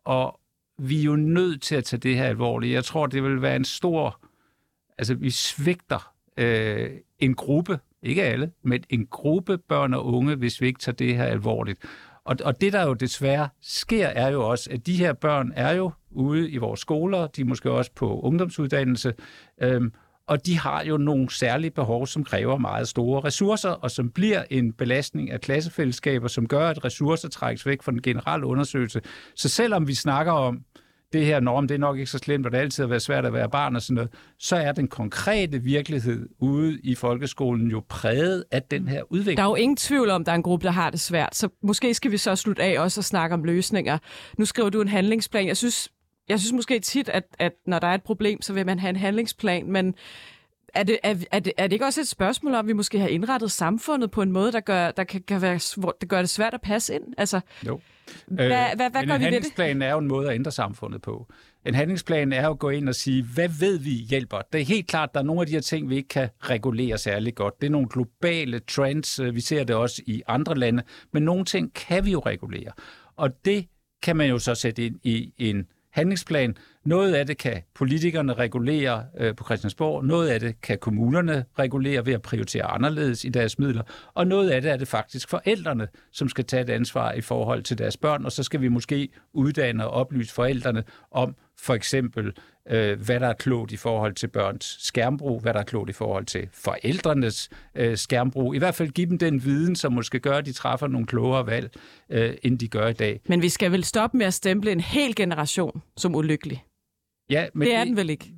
Og 0.05 0.41
vi 0.79 1.01
er 1.01 1.05
jo 1.05 1.17
nødt 1.17 1.63
til 1.63 1.75
at 1.75 1.85
tage 1.85 2.01
det 2.01 2.17
her 2.17 2.25
alvorligt. 2.25 2.73
Jeg 2.73 2.85
tror, 2.85 3.07
det 3.07 3.23
vil 3.23 3.43
være 3.43 3.57
en 3.57 3.65
stor... 3.65 4.21
Altså, 4.99 5.15
vi 5.15 5.31
svigter 5.31 6.13
øh, 6.37 6.91
en 7.19 7.35
gruppe, 7.35 7.79
ikke 8.03 8.23
alle, 8.23 8.51
men 8.63 8.85
en 8.91 9.07
gruppe 9.07 9.59
børn 9.59 9.95
og 9.95 10.07
unge, 10.07 10.35
hvis 10.35 10.61
vi 10.61 10.67
ikke 10.67 10.81
tager 10.81 10.97
det 10.97 11.17
her 11.17 11.25
alvorligt. 11.25 11.79
Og, 12.25 12.37
og 12.45 12.61
det, 12.61 12.73
der 12.73 12.87
jo 12.87 12.95
desværre 12.95 13.49
sker, 13.63 14.07
er 14.07 14.29
jo 14.29 14.51
også, 14.51 14.71
at 14.73 14.87
de 14.87 14.97
her 14.97 15.13
børn 15.13 15.53
er 15.57 15.73
jo 15.73 15.93
ude 16.11 16.51
i 16.51 16.57
vores 16.57 16.81
skoler, 16.81 17.27
de 17.27 17.41
er 17.41 17.45
måske 17.45 17.71
også 17.71 17.91
på 17.95 18.21
ungdomsuddannelse, 18.21 19.15
øhm, 19.63 19.93
og 20.29 20.47
de 20.47 20.59
har 20.59 20.85
jo 20.85 20.97
nogle 20.97 21.31
særlige 21.31 21.71
behov, 21.71 22.07
som 22.07 22.25
kræver 22.25 22.59
meget 22.59 22.89
store 22.89 23.21
ressourcer, 23.21 23.71
og 23.71 23.91
som 23.91 24.11
bliver 24.11 24.45
en 24.51 24.73
belastning 24.73 25.31
af 25.31 25.41
klassefællesskaber, 25.41 26.29
som 26.29 26.49
gør, 26.49 26.69
at 26.69 26.85
ressourcer 26.85 27.29
trækkes 27.29 27.67
væk 27.67 27.83
fra 27.83 27.93
den 27.93 28.03
generelle 28.03 28.47
undersøgelse. 28.47 29.01
Så 29.37 29.49
selvom 29.49 29.89
vi 29.89 29.95
snakker 29.95 30.33
om 30.33 30.61
det 31.13 31.27
her 31.27 31.41
norm, 31.41 31.69
det 31.69 31.75
er 31.75 31.79
nok 31.79 31.99
ikke 31.99 32.11
så 32.11 32.19
slemt, 32.19 32.47
og 32.47 32.53
det 32.53 32.59
altid 32.59 32.83
har 32.83 32.89
været 32.89 33.03
svært 33.03 33.27
at 33.27 33.33
være 33.33 33.51
barn 33.51 33.77
og 33.77 33.83
sådan 33.83 33.95
noget, 33.95 34.11
så 34.39 34.57
er 34.57 34.73
den 34.73 34.89
konkrete 34.89 35.59
virkelighed 35.59 36.29
ude 36.39 36.81
i 36.81 36.95
folkeskolen 36.95 37.71
jo 37.71 37.83
præget 37.89 38.45
af 38.51 38.63
den 38.63 38.89
her 38.89 39.03
udvikling. 39.13 39.37
Der 39.37 39.43
er 39.43 39.49
jo 39.49 39.55
ingen 39.55 39.77
tvivl 39.77 40.11
om, 40.11 40.23
at 40.23 40.27
der 40.27 40.33
er 40.33 40.37
en 40.37 40.43
gruppe, 40.43 40.67
der 40.67 40.73
har 40.73 40.91
det 40.91 41.01
svært, 41.01 41.37
så 41.37 41.49
måske 41.63 41.95
skal 41.95 42.11
vi 42.11 42.17
så 42.17 42.37
slutte 42.37 42.63
af 42.63 42.81
også 42.81 43.01
og 43.01 43.05
snakke 43.05 43.35
om 43.35 43.45
løsninger. 43.45 43.99
Nu 44.39 44.45
skriver 44.45 44.71
du 44.71 44.81
en 44.81 44.89
handlingsplan. 44.89 45.47
Jeg 45.47 45.57
synes, 45.57 45.89
jeg 46.29 46.41
synes 46.41 46.53
måske 46.53 46.81
tit, 46.81 47.09
at, 47.09 47.25
at 47.39 47.53
når 47.67 47.79
der 47.79 47.87
er 47.87 47.95
et 47.95 48.03
problem, 48.03 48.43
så 48.43 48.53
vil 48.53 48.67
man 48.67 48.79
have 48.79 48.91
en 48.91 48.97
handlingsplan, 48.97 49.71
men 49.71 49.95
er 50.75 50.83
det, 50.83 50.99
er, 51.03 51.15
er, 51.33 51.39
det, 51.39 51.53
er 51.57 51.67
det 51.67 51.73
ikke 51.73 51.85
også 51.85 52.01
et 52.01 52.09
spørgsmål 52.09 52.55
om, 52.55 52.65
at 52.65 52.69
vi 52.69 52.73
måske 52.73 52.99
har 52.99 53.09
indrettet 53.09 53.51
samfundet 53.51 54.11
på 54.11 54.23
en 54.23 54.33
måde, 54.33 54.53
der 54.53 54.61
gør, 54.61 54.91
der 54.91 55.05
kan, 55.05 55.23
kan 55.23 55.43
være, 55.43 55.93
det 56.01 56.09
gør 56.09 56.19
det 56.19 56.31
svært 56.31 56.55
at 56.55 56.61
passe 56.61 56.95
ind? 56.95 57.03
Altså, 57.19 57.41
jo. 57.67 57.81
Hvad, 58.27 58.45
øh, 58.45 58.51
hvad, 58.77 58.91
hvad 58.91 58.91
gør 58.91 58.99
en 59.01 59.07
vi 59.07 59.13
ved 59.13 59.19
det? 59.19 59.21
handlingsplan 59.21 59.83
er 59.83 59.91
jo 59.91 59.99
en 59.99 60.09
måde 60.09 60.29
at 60.29 60.35
ændre 60.35 60.51
samfundet 60.51 61.03
på. 61.03 61.27
En 61.67 61.75
handlingsplan 61.75 62.33
er 62.33 62.45
jo 62.45 62.51
at 62.51 62.59
gå 62.59 62.71
ind 62.71 62.89
og 62.89 62.95
sige, 62.95 63.25
hvad 63.35 63.49
ved 63.61 63.79
vi 63.79 63.91
hjælper? 63.91 64.41
Det 64.53 64.61
er 64.61 64.65
helt 64.65 64.87
klart, 64.87 65.09
at 65.09 65.15
der 65.15 65.21
er 65.21 65.25
nogle 65.25 65.41
af 65.41 65.47
de 65.47 65.53
her 65.53 65.61
ting, 65.61 65.91
vi 65.91 65.97
ikke 65.97 66.09
kan 66.09 66.29
regulere 66.41 66.99
særlig 66.99 67.35
godt. 67.35 67.61
Det 67.61 67.67
er 67.67 67.71
nogle 67.71 67.89
globale 67.89 68.61
trends, 68.61 69.21
vi 69.33 69.41
ser 69.41 69.65
det 69.65 69.77
også 69.77 70.03
i 70.07 70.23
andre 70.27 70.55
lande, 70.55 70.83
men 71.13 71.23
nogle 71.23 71.45
ting 71.45 71.75
kan 71.75 72.05
vi 72.05 72.11
jo 72.11 72.19
regulere. 72.19 72.73
Og 73.17 73.45
det 73.45 73.67
kan 74.03 74.17
man 74.17 74.29
jo 74.29 74.39
så 74.39 74.55
sætte 74.55 74.87
ind 74.87 75.01
i 75.03 75.33
en 75.39 75.67
handlingsplan. 75.95 76.57
Noget 76.85 77.15
af 77.15 77.27
det 77.27 77.39
kan 77.39 77.63
politikerne 77.75 78.33
regulere 78.33 79.05
øh, 79.19 79.37
på 79.37 79.45
Christiansborg, 79.45 80.05
noget 80.05 80.29
af 80.29 80.41
det 80.41 80.61
kan 80.61 80.79
kommunerne 80.79 81.45
regulere 81.59 82.07
ved 82.07 82.13
at 82.13 82.23
prioritere 82.23 82.65
anderledes 82.65 83.25
i 83.25 83.29
deres 83.29 83.59
midler, 83.59 83.83
og 84.15 84.27
noget 84.27 84.51
af 84.51 84.63
det 84.63 84.71
er 84.71 84.77
det 84.77 84.89
faktisk 84.89 85.29
forældrene, 85.29 85.89
som 86.13 86.29
skal 86.29 86.45
tage 86.45 86.63
et 86.63 86.71
ansvar 86.71 87.13
i 87.13 87.21
forhold 87.21 87.63
til 87.63 87.79
deres 87.79 87.97
børn, 87.97 88.25
og 88.25 88.33
så 88.33 88.43
skal 88.43 88.61
vi 88.61 88.69
måske 88.69 89.09
uddanne 89.33 89.87
og 89.89 89.91
oplyse 89.91 90.35
forældrene 90.35 90.85
om 91.11 91.37
for 91.61 91.75
eksempel, 91.75 92.33
øh, 92.71 93.01
hvad 93.01 93.21
der 93.21 93.27
er 93.27 93.33
klogt 93.33 93.73
i 93.73 93.77
forhold 93.77 94.15
til 94.15 94.29
børns 94.29 94.77
skærmbrug, 94.81 95.41
hvad 95.41 95.55
der 95.55 95.61
er 95.61 95.65
klogt 95.65 95.91
i 95.91 95.93
forhold 95.93 96.27
til 96.27 96.49
forældrenes 96.53 97.51
øh, 97.75 97.97
skærmbrug. 97.97 98.55
I 98.55 98.59
hvert 98.59 98.75
fald 98.75 98.89
give 98.89 99.07
dem 99.07 99.19
den 99.19 99.45
viden, 99.45 99.77
som 99.77 99.93
måske 99.93 100.21
gør, 100.21 100.37
at 100.37 100.47
de 100.47 100.53
træffer 100.53 100.87
nogle 100.87 101.07
klogere 101.07 101.47
valg, 101.47 101.71
øh, 102.11 102.35
end 102.43 102.59
de 102.59 102.69
gør 102.69 102.89
i 102.89 102.93
dag. 102.93 103.21
Men 103.29 103.43
vi 103.43 103.49
skal 103.49 103.73
vel 103.73 103.85
stoppe 103.85 104.19
med 104.19 104.27
at 104.27 104.35
stemple 104.35 104.73
en 104.73 104.81
hel 104.81 105.15
generation 105.15 105.83
som 105.97 106.15
ulykkelig? 106.15 106.65
Ja, 107.31 107.47
men 107.55 107.69
det 107.69 107.75
er 107.75 107.85
den 107.85 107.97
vel 107.97 108.11
ikke? 108.11 108.35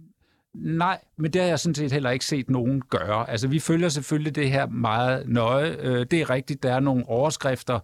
Nej, 0.55 0.99
men 1.19 1.31
det 1.33 1.41
har 1.41 1.49
jeg 1.49 1.59
sådan 1.59 1.75
set 1.75 1.93
heller 1.93 2.11
ikke 2.11 2.25
set 2.25 2.51
nogen 2.51 2.81
gøre. 2.81 3.31
Altså, 3.31 3.49
vi 3.49 3.59
følger 3.59 3.89
selvfølgelig 3.89 4.35
det 4.35 4.51
her 4.51 4.67
meget 4.67 5.29
nøje. 5.29 5.77
Øh, 5.81 6.07
det 6.11 6.21
er 6.21 6.31
rigtigt, 6.31 6.63
der 6.63 6.75
er 6.75 6.81
nogle 6.81 7.09
overskrifter, 7.09 7.81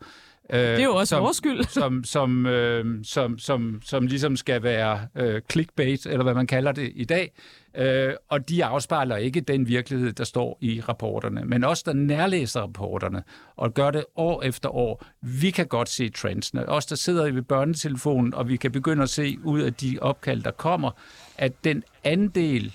Øh, 0.50 0.58
det 0.58 0.80
er 0.80 0.84
jo 0.84 0.94
også 0.94 1.16
som, 1.16 1.22
vores 1.22 1.36
skyld. 1.36 1.64
som, 1.80 2.04
som, 2.04 2.46
øh, 2.46 3.04
som, 3.04 3.38
som, 3.38 3.80
som 3.84 4.06
ligesom 4.06 4.36
skal 4.36 4.62
være 4.62 5.06
øh, 5.16 5.42
clickbait, 5.50 6.06
eller 6.06 6.22
hvad 6.22 6.34
man 6.34 6.46
kalder 6.46 6.72
det 6.72 6.92
i 6.94 7.04
dag. 7.04 7.32
Øh, 7.76 8.14
og 8.28 8.48
de 8.48 8.64
afspejler 8.64 9.16
ikke 9.16 9.40
den 9.40 9.68
virkelighed, 9.68 10.12
der 10.12 10.24
står 10.24 10.58
i 10.60 10.80
rapporterne. 10.80 11.44
Men 11.44 11.64
også 11.64 11.82
der 11.86 11.92
nærlæser 11.92 12.60
rapporterne 12.60 13.22
og 13.56 13.74
gør 13.74 13.90
det 13.90 14.04
år 14.16 14.42
efter 14.42 14.68
år. 14.68 15.04
Vi 15.20 15.50
kan 15.50 15.66
godt 15.66 15.88
se 15.88 16.08
trendsene. 16.08 16.68
Os, 16.68 16.86
der 16.86 16.96
sidder 16.96 17.32
ved 17.32 17.42
børnetelefonen, 17.42 18.34
og 18.34 18.48
vi 18.48 18.56
kan 18.56 18.72
begynde 18.72 19.02
at 19.02 19.10
se 19.10 19.38
ud 19.44 19.60
af 19.60 19.74
de 19.74 19.98
opkald, 20.00 20.42
der 20.42 20.50
kommer, 20.50 20.90
at 21.38 21.52
den 21.64 21.84
andel, 22.04 22.74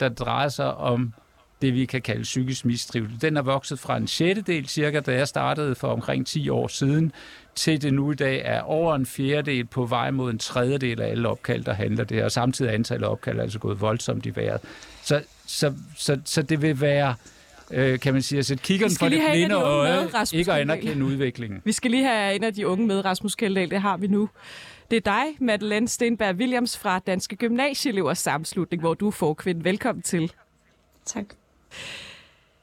der 0.00 0.08
drejer 0.08 0.48
sig 0.48 0.74
om 0.74 1.14
det, 1.62 1.74
vi 1.74 1.84
kan 1.84 2.02
kalde 2.02 2.22
psykisk 2.22 2.64
mistrivsel. 2.64 3.20
Den 3.20 3.36
er 3.36 3.42
vokset 3.42 3.78
fra 3.78 3.96
en 3.96 4.06
sjettedel 4.06 4.68
cirka, 4.68 5.00
da 5.00 5.12
jeg 5.12 5.28
startede 5.28 5.74
for 5.74 5.88
omkring 5.88 6.26
10 6.26 6.48
år 6.48 6.68
siden, 6.68 7.12
til 7.54 7.82
det 7.82 7.94
nu 7.94 8.12
i 8.12 8.14
dag 8.14 8.42
er 8.44 8.60
over 8.60 8.94
en 8.94 9.06
fjerdedel 9.06 9.66
på 9.66 9.86
vej 9.86 10.10
mod 10.10 10.30
en 10.30 10.38
tredjedel 10.38 11.00
af 11.00 11.08
alle 11.08 11.28
opkald, 11.28 11.64
der 11.64 11.72
handler 11.72 12.04
det 12.04 12.16
her. 12.16 12.24
Og 12.24 12.32
samtidig 12.32 12.68
er 12.70 12.74
antallet 12.74 13.06
af 13.06 13.10
opkald 13.10 13.40
altså 13.40 13.58
gået 13.58 13.80
voldsomt 13.80 14.26
i 14.26 14.36
vejret. 14.36 14.60
Så, 15.02 15.22
så, 15.46 15.74
så, 15.96 16.20
så 16.24 16.42
det 16.42 16.62
vil 16.62 16.80
være 16.80 17.14
øh, 17.70 17.98
kan 17.98 18.12
man 18.12 18.22
sige, 18.22 18.38
at 18.38 18.46
sætte 18.46 18.62
kiggeren 18.62 18.92
for 18.98 19.08
det 19.08 19.22
blinde 19.32 19.54
øje, 19.54 20.08
ikke 20.32 20.52
at 20.52 20.60
anerkende 20.60 21.04
udviklingen. 21.04 21.62
Vi 21.64 21.72
skal 21.72 21.90
lige 21.90 22.04
have 22.04 22.34
en 22.34 22.44
af 22.44 22.54
de 22.54 22.66
unge 22.66 22.86
med, 22.86 23.04
Rasmus 23.04 23.34
Kjeldahl, 23.34 23.70
det 23.70 23.80
har 23.80 23.96
vi 23.96 24.06
nu. 24.06 24.28
Det 24.90 24.96
er 24.96 25.00
dig, 25.00 25.24
Madeleine 25.40 25.88
Stenberg 25.88 26.36
Williams 26.36 26.78
fra 26.78 26.98
Danske 26.98 27.36
Gymnasieelevers 27.36 28.18
Sammenslutning, 28.18 28.82
hvor 28.82 28.94
du 28.94 29.06
er 29.06 29.10
forkvind. 29.10 29.62
Velkommen 29.62 30.02
til. 30.02 30.32
Tak. 31.04 31.24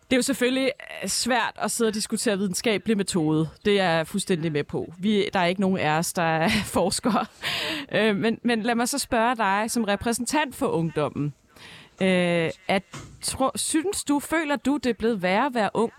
Det 0.09 0.15
er 0.15 0.17
jo 0.17 0.21
selvfølgelig 0.21 0.71
svært 1.07 1.55
at 1.55 1.71
sidde 1.71 1.87
og 1.87 1.93
diskutere 1.93 2.37
videnskabelig 2.37 2.97
metode. 2.97 3.49
Det 3.65 3.79
er 3.79 3.89
jeg 3.89 4.07
fuldstændig 4.07 4.51
med 4.51 4.63
på. 4.63 4.93
Vi, 4.99 5.29
der 5.33 5.39
er 5.39 5.45
ikke 5.45 5.61
nogen 5.61 5.77
af 5.77 5.89
os, 5.89 6.13
der 6.13 6.21
er 6.23 6.49
forskere. 6.77 7.25
Øh, 7.91 8.15
men, 8.15 8.39
men 8.43 8.63
lad 8.63 8.75
mig 8.75 8.89
så 8.89 8.97
spørge 8.97 9.35
dig 9.35 9.71
som 9.71 9.83
repræsentant 9.83 10.55
for 10.55 10.67
ungdommen. 10.67 11.33
Øh, 12.01 12.51
at, 12.67 12.83
tro, 13.21 13.49
synes 13.55 14.03
du, 14.03 14.19
føler 14.19 14.55
du, 14.55 14.77
det 14.77 14.89
er 14.89 14.93
blevet 14.93 15.21
værre 15.21 15.45
at 15.45 15.53
være 15.53 15.69
ung? 15.73 15.91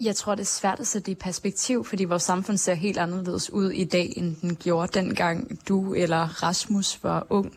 Jeg 0.00 0.16
tror, 0.16 0.34
det 0.34 0.42
er 0.42 0.46
svært 0.46 0.80
at 0.80 0.86
sætte 0.86 1.10
i 1.10 1.14
perspektiv, 1.14 1.84
fordi 1.84 2.04
vores 2.04 2.22
samfund 2.22 2.56
ser 2.56 2.74
helt 2.74 2.98
anderledes 2.98 3.50
ud 3.50 3.70
i 3.70 3.84
dag, 3.84 4.12
end 4.16 4.36
den 4.36 4.56
gjorde 4.56 5.00
dengang 5.00 5.68
du 5.68 5.94
eller 5.94 6.42
Rasmus 6.42 6.98
var 7.02 7.26
ung. 7.30 7.52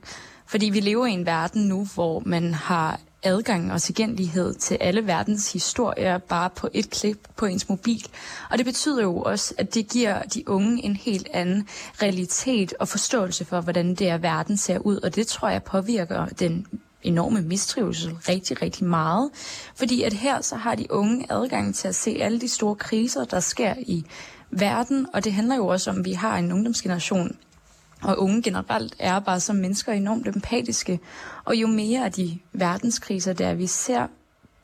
Fordi 0.45 0.69
vi 0.69 0.79
lever 0.79 1.05
i 1.05 1.11
en 1.11 1.25
verden 1.25 1.67
nu, 1.67 1.87
hvor 1.93 2.19
man 2.25 2.53
har 2.53 2.99
adgang 3.23 3.71
og 3.73 3.81
tilgængelighed 3.81 4.53
til 4.53 4.77
alle 4.81 5.07
verdens 5.07 5.53
historier 5.53 6.17
bare 6.17 6.49
på 6.49 6.69
et 6.73 6.89
klip 6.89 7.27
på 7.36 7.45
ens 7.45 7.69
mobil. 7.69 8.07
Og 8.49 8.57
det 8.57 8.65
betyder 8.65 9.01
jo 9.01 9.21
også, 9.21 9.53
at 9.57 9.73
det 9.73 9.89
giver 9.89 10.21
de 10.21 10.49
unge 10.49 10.84
en 10.86 10.95
helt 10.95 11.27
anden 11.34 11.67
realitet 12.01 12.73
og 12.79 12.88
forståelse 12.88 13.45
for, 13.45 13.62
hvordan 13.62 13.95
det 13.95 14.10
er, 14.10 14.17
verden 14.17 14.57
ser 14.57 14.77
ud. 14.77 14.97
Og 14.97 15.15
det 15.15 15.27
tror 15.27 15.49
jeg 15.49 15.63
påvirker 15.63 16.25
den 16.25 16.67
enorme 17.03 17.41
mistrivsel 17.41 18.13
rigtig, 18.29 18.62
rigtig 18.62 18.86
meget. 18.86 19.29
Fordi 19.75 20.03
at 20.03 20.13
her 20.13 20.41
så 20.41 20.55
har 20.55 20.75
de 20.75 20.91
unge 20.91 21.25
adgang 21.29 21.75
til 21.75 21.88
at 21.88 21.95
se 21.95 22.17
alle 22.21 22.41
de 22.41 22.47
store 22.47 22.75
kriser, 22.75 23.25
der 23.25 23.39
sker 23.39 23.73
i 23.79 24.05
verden, 24.51 25.07
og 25.13 25.23
det 25.23 25.34
handler 25.34 25.55
jo 25.55 25.67
også 25.67 25.89
om, 25.89 25.99
at 25.99 26.05
vi 26.05 26.13
har 26.13 26.38
en 26.38 26.51
ungdomsgeneration, 26.51 27.38
og 28.03 28.19
unge 28.19 28.41
generelt 28.41 28.95
er 28.99 29.19
bare 29.19 29.39
som 29.39 29.55
mennesker 29.55 29.91
enormt 29.91 30.27
empatiske. 30.27 30.99
Og 31.45 31.55
jo 31.55 31.67
mere 31.67 32.05
af 32.05 32.11
de 32.11 32.39
verdenskriser, 32.53 33.33
der 33.33 33.53
vi 33.53 33.67
ser, 33.67 34.07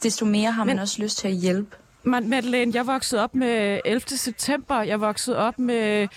desto 0.03 0.25
mere 0.25 0.51
har 0.51 0.63
man 0.63 0.75
Men... 0.75 0.81
også 0.81 1.01
lyst 1.01 1.17
til 1.17 1.27
at 1.27 1.33
hjælpe. 1.33 1.75
Madeleine, 2.03 2.71
jeg 2.75 2.87
voksede 2.87 3.23
op 3.23 3.35
med 3.35 3.79
11. 3.85 4.01
september. 4.07 4.81
Jeg 4.81 5.01
voksede 5.01 5.37
op 5.37 5.59
med 5.59 6.07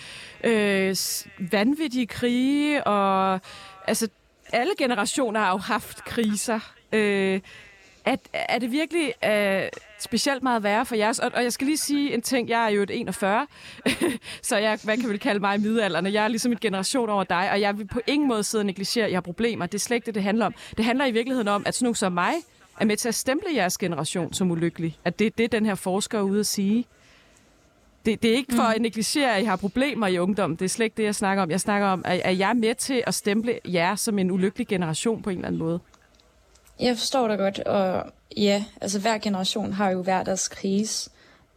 øh, 0.45 0.97
vanvittige 1.53 2.07
krige, 2.07 2.85
og 2.87 3.41
altså, 3.87 4.09
alle 4.53 4.73
generationer 4.79 5.41
har 5.41 5.51
jo 5.51 5.57
haft 5.57 6.05
kriser. 6.05 6.61
Øh, 6.93 7.41
er, 8.05 8.17
er 8.33 8.59
det 8.59 8.73
virkelig 8.73 9.15
øh, 9.25 9.63
specielt 9.99 10.43
meget 10.43 10.63
værre 10.63 10.87
for 10.87 10.95
jeres? 10.95 11.19
Og, 11.19 11.31
og 11.35 11.43
jeg 11.43 11.53
skal 11.53 11.67
lige 11.67 11.77
sige 11.77 12.15
en 12.15 12.23
ting. 12.23 12.49
Jeg 12.49 12.65
er 12.65 12.69
jo 12.69 12.83
et 12.83 12.91
41, 12.91 13.47
så 14.43 14.57
jeg, 14.57 14.79
hvad 14.85 14.97
kan 14.97 15.11
vi 15.11 15.17
kalde 15.17 15.41
mig 15.41 15.57
i 15.57 15.59
middelalderne? 15.59 16.13
Jeg 16.13 16.25
er 16.25 16.29
ligesom 16.29 16.53
en 16.53 16.59
generation 16.61 17.09
over 17.09 17.25
dig, 17.25 17.51
og 17.53 17.61
jeg 17.61 17.79
vil 17.79 17.87
på 17.87 18.01
ingen 18.07 18.29
måde 18.29 18.45
sidde 18.45 18.63
og 18.63 18.67
negligere, 18.67 19.07
at 19.07 19.11
jeg 19.11 19.17
har 19.17 19.23
problemer. 19.23 19.67
Det 19.67 19.75
er 19.75 19.79
slet 19.79 19.95
ikke 19.95 20.07
det, 20.07 20.15
det 20.15 20.23
handler 20.23 20.47
om. 20.47 20.55
Det 20.77 20.85
handler 20.85 21.07
i 21.07 21.11
virkeligheden 21.11 21.49
om, 21.49 21.63
at 21.67 21.75
sådan 21.75 21.85
nogen 21.85 21.95
som 21.95 22.13
mig 22.13 22.33
er 22.81 22.85
med 22.85 22.97
til 22.97 23.09
at 23.09 23.15
stemple 23.15 23.49
jeres 23.55 23.79
generation 23.79 24.33
som 24.33 24.51
ulykkelig. 24.51 24.99
At 25.05 25.19
det 25.19 25.27
er 25.27 25.31
det, 25.31 25.53
den 25.53 25.67
her 25.67 25.75
forsker 25.75 26.19
er 26.19 26.23
ude 26.23 26.41
at 26.41 26.47
sige. 26.47 26.87
Det, 28.07 28.23
det 28.23 28.31
er 28.31 28.35
ikke 28.35 28.55
for 28.55 28.63
mm. 28.63 28.75
at 28.75 28.83
negligere, 28.83 29.37
at 29.37 29.43
I 29.43 29.45
har 29.45 29.57
problemer 29.57 30.07
i 30.07 30.19
ungdommen. 30.19 30.57
Det 30.57 30.65
er 30.65 30.69
slet 30.69 30.85
ikke 30.85 30.97
det, 30.97 31.05
jeg 31.05 31.15
snakker 31.15 31.43
om. 31.43 31.51
Jeg 31.51 31.61
snakker 31.61 31.89
om, 31.89 32.03
at, 32.05 32.21
at 32.25 32.39
jeg 32.39 32.51
er 32.51 32.55
med 32.55 32.75
til 32.75 33.03
at 33.07 33.15
stemple 33.15 33.59
jer 33.65 33.95
som 33.95 34.19
en 34.19 34.31
ulykkelig 34.31 34.69
generation 34.69 35.23
på 35.23 35.31
en 35.31 35.37
eller 35.37 35.47
anden 35.47 35.59
måde. 35.59 35.81
Jeg 36.81 36.99
forstår 36.99 37.29
dig 37.29 37.39
godt, 37.39 37.59
og 37.59 38.05
ja, 38.37 38.65
altså 38.81 39.01
hver 39.01 39.19
generation 39.19 39.73
har 39.73 39.91
jo 39.91 40.03
hver 40.03 40.23
deres 40.23 40.49
krise. 40.49 41.11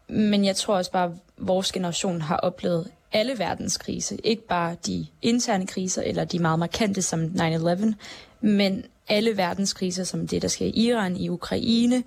Men 0.07 0.45
jeg 0.45 0.55
tror 0.55 0.75
også 0.75 0.91
bare, 0.91 1.05
at 1.05 1.11
vores 1.37 1.71
generation 1.71 2.21
har 2.21 2.37
oplevet 2.37 2.87
alle 3.11 3.39
verdens 3.39 3.77
krise. 3.77 4.17
Ikke 4.23 4.47
bare 4.47 4.75
de 4.85 5.05
interne 5.21 5.67
kriser, 5.67 6.01
eller 6.01 6.25
de 6.25 6.39
meget 6.39 6.59
markante 6.59 7.01
som 7.01 7.23
9-11, 7.23 7.93
men 8.41 8.85
alle 9.07 9.37
verdens 9.37 9.73
kriser, 9.73 10.03
som 10.03 10.27
det, 10.27 10.41
der 10.41 10.47
sker 10.47 10.65
i 10.65 10.69
Iran, 10.69 11.17
i 11.17 11.29
Ukraine, 11.29 12.03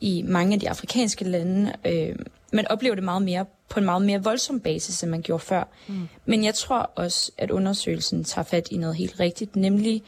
i 0.00 0.22
mange 0.22 0.54
af 0.54 0.60
de 0.60 0.70
afrikanske 0.70 1.24
lande. 1.24 1.72
Øh, 1.84 2.16
man 2.52 2.68
oplever 2.68 2.94
det 2.94 3.04
meget 3.04 3.22
mere 3.22 3.44
på 3.68 3.80
en 3.80 3.84
meget 3.84 4.02
mere 4.02 4.22
voldsom 4.22 4.60
basis, 4.60 5.02
end 5.02 5.10
man 5.10 5.22
gjorde 5.22 5.44
før. 5.44 5.64
Mm. 5.86 6.08
Men 6.26 6.44
jeg 6.44 6.54
tror 6.54 6.90
også, 6.94 7.32
at 7.38 7.50
undersøgelsen 7.50 8.24
tager 8.24 8.44
fat 8.44 8.68
i 8.70 8.76
noget 8.76 8.96
helt 8.96 9.20
rigtigt, 9.20 9.56
nemlig 9.56 10.02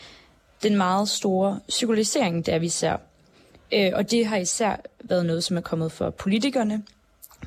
den 0.62 0.76
meget 0.76 1.08
store 1.08 1.60
psykologisering, 1.68 2.46
der 2.46 2.58
vi 2.58 2.68
ser. 2.68 2.96
Øh, 3.72 3.90
og 3.94 4.10
det 4.10 4.26
har 4.26 4.36
især 4.36 4.76
været 5.00 5.26
noget, 5.26 5.44
som 5.44 5.56
er 5.56 5.60
kommet 5.60 5.92
for 5.92 6.10
politikerne, 6.10 6.82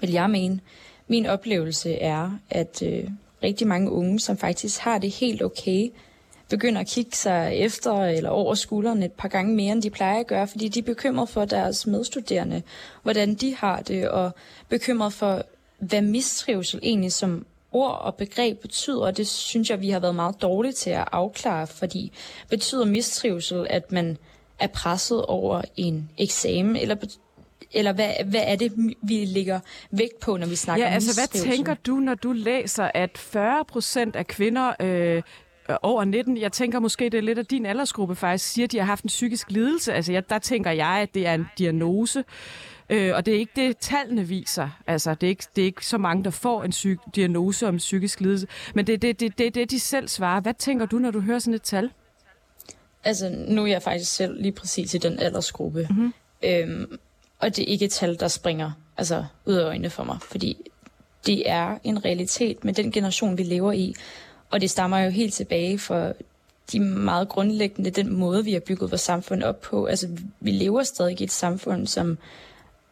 vil 0.01 0.11
jeg 0.11 0.29
mene. 0.29 0.59
Min 1.07 1.25
oplevelse 1.25 1.93
er, 1.93 2.31
at 2.49 2.81
øh, 2.81 3.09
rigtig 3.43 3.67
mange 3.67 3.91
unge, 3.91 4.19
som 4.19 4.37
faktisk 4.37 4.79
har 4.79 4.97
det 4.97 5.11
helt 5.11 5.43
okay, 5.43 5.89
begynder 6.49 6.81
at 6.81 6.87
kigge 6.87 7.15
sig 7.15 7.55
efter 7.55 8.03
eller 8.03 8.29
over 8.29 8.55
skulderen 8.55 9.03
et 9.03 9.11
par 9.11 9.27
gange 9.27 9.55
mere, 9.55 9.71
end 9.71 9.81
de 9.81 9.89
plejer 9.89 10.19
at 10.19 10.27
gøre, 10.27 10.47
fordi 10.47 10.67
de 10.67 10.79
er 10.79 10.83
bekymret 10.83 11.29
for 11.29 11.45
deres 11.45 11.87
medstuderende, 11.87 12.61
hvordan 13.03 13.35
de 13.35 13.55
har 13.55 13.81
det, 13.81 14.09
og 14.09 14.31
bekymret 14.69 15.13
for, 15.13 15.45
hvad 15.79 16.01
mistrivsel 16.01 16.79
egentlig 16.83 17.13
som 17.13 17.45
ord 17.75 18.01
og 18.01 18.15
begreb 18.15 18.61
betyder, 18.61 19.01
og 19.01 19.17
det 19.17 19.27
synes 19.27 19.69
jeg, 19.69 19.81
vi 19.81 19.89
har 19.89 19.99
været 19.99 20.15
meget 20.15 20.41
dårlige 20.41 20.73
til 20.73 20.89
at 20.89 21.07
afklare, 21.11 21.67
fordi 21.67 22.11
betyder 22.49 22.85
mistrivsel, 22.85 23.67
at 23.69 23.91
man 23.91 24.17
er 24.59 24.67
presset 24.67 25.25
over 25.25 25.61
en 25.77 26.09
eksamen, 26.17 26.75
eller 26.75 26.95
eller 27.71 27.93
hvad, 27.93 28.09
hvad 28.25 28.41
er 28.45 28.55
det, 28.55 28.73
vi 29.01 29.25
lægger 29.25 29.59
vægt 29.91 30.19
på, 30.19 30.37
når 30.37 30.47
vi 30.47 30.55
snakker 30.55 30.85
ja, 30.85 30.91
om 30.91 30.93
altså, 30.93 31.21
hvad 31.21 31.41
tænker 31.43 31.73
du, 31.73 31.95
når 31.95 32.13
du 32.13 32.31
læser, 32.31 32.91
at 32.93 33.17
40 33.17 33.65
procent 33.65 34.15
af 34.15 34.27
kvinder 34.27 34.73
øh, 34.79 35.21
over 35.81 36.03
19, 36.03 36.37
jeg 36.37 36.51
tænker 36.51 36.79
måske, 36.79 37.05
det 37.05 37.17
er 37.17 37.21
lidt 37.21 37.39
af 37.39 37.45
din 37.45 37.65
aldersgruppe 37.65 38.15
faktisk, 38.15 38.51
siger, 38.51 38.65
at 38.65 38.71
de 38.71 38.77
har 38.77 38.85
haft 38.85 39.03
en 39.03 39.07
psykisk 39.07 39.51
lidelse. 39.51 39.93
Altså, 39.93 40.13
jeg, 40.13 40.29
der 40.29 40.39
tænker 40.39 40.71
jeg, 40.71 40.87
at 40.87 41.13
det 41.13 41.27
er 41.27 41.33
en 41.33 41.47
diagnose. 41.57 42.23
Øh, 42.89 43.15
og 43.15 43.25
det 43.25 43.35
er 43.35 43.39
ikke 43.39 43.51
det, 43.55 43.77
tallene 43.77 44.27
viser. 44.27 44.69
Altså, 44.87 45.15
det 45.15 45.27
er 45.27 45.29
ikke, 45.29 45.45
det 45.55 45.61
er 45.61 45.65
ikke 45.65 45.85
så 45.85 45.97
mange, 45.97 46.23
der 46.23 46.29
får 46.29 46.63
en 46.63 46.71
psyk, 46.71 46.97
diagnose 47.15 47.67
om 47.67 47.77
psykisk 47.77 48.21
lidelse. 48.21 48.47
Men 48.75 48.87
det 48.87 48.93
er 48.93 48.97
det, 48.97 49.19
det, 49.19 49.37
det, 49.37 49.55
det, 49.55 49.71
de 49.71 49.79
selv 49.79 50.07
svarer. 50.07 50.41
Hvad 50.41 50.53
tænker 50.53 50.85
du, 50.85 50.97
når 50.97 51.11
du 51.11 51.19
hører 51.19 51.39
sådan 51.39 51.53
et 51.53 51.61
tal? 51.61 51.91
Altså, 53.03 53.29
nu 53.47 53.63
er 53.63 53.67
jeg 53.67 53.81
faktisk 53.81 54.15
selv 54.15 54.41
lige 54.41 54.51
præcis 54.51 54.93
i 54.93 54.97
den 54.97 55.19
aldersgruppe. 55.19 55.87
Mm-hmm. 55.89 56.13
Øhm, 56.43 56.99
og 57.39 57.55
det 57.55 57.63
er 57.63 57.67
ikke 57.67 57.85
et 57.85 57.91
tal, 57.91 58.19
der 58.19 58.27
springer 58.27 58.71
altså, 58.97 59.25
ud 59.45 59.53
af 59.53 59.65
øjnene 59.65 59.89
for 59.89 60.03
mig. 60.03 60.17
Fordi 60.21 60.57
det 61.25 61.49
er 61.49 61.77
en 61.83 62.05
realitet 62.05 62.65
med 62.65 62.73
den 62.73 62.91
generation, 62.91 63.37
vi 63.37 63.43
lever 63.43 63.71
i. 63.71 63.95
Og 64.49 64.61
det 64.61 64.69
stammer 64.69 64.99
jo 64.99 65.09
helt 65.09 65.33
tilbage 65.33 65.79
for 65.79 66.13
de 66.71 66.79
meget 66.79 67.29
grundlæggende, 67.29 67.89
den 67.89 68.13
måde, 68.13 68.43
vi 68.43 68.53
har 68.53 68.59
bygget 68.59 68.91
vores 68.91 69.01
samfund 69.01 69.43
op 69.43 69.61
på. 69.61 69.85
Altså, 69.85 70.07
vi 70.39 70.51
lever 70.51 70.83
stadig 70.83 71.21
i 71.21 71.23
et 71.23 71.31
samfund, 71.31 71.87
som 71.87 72.17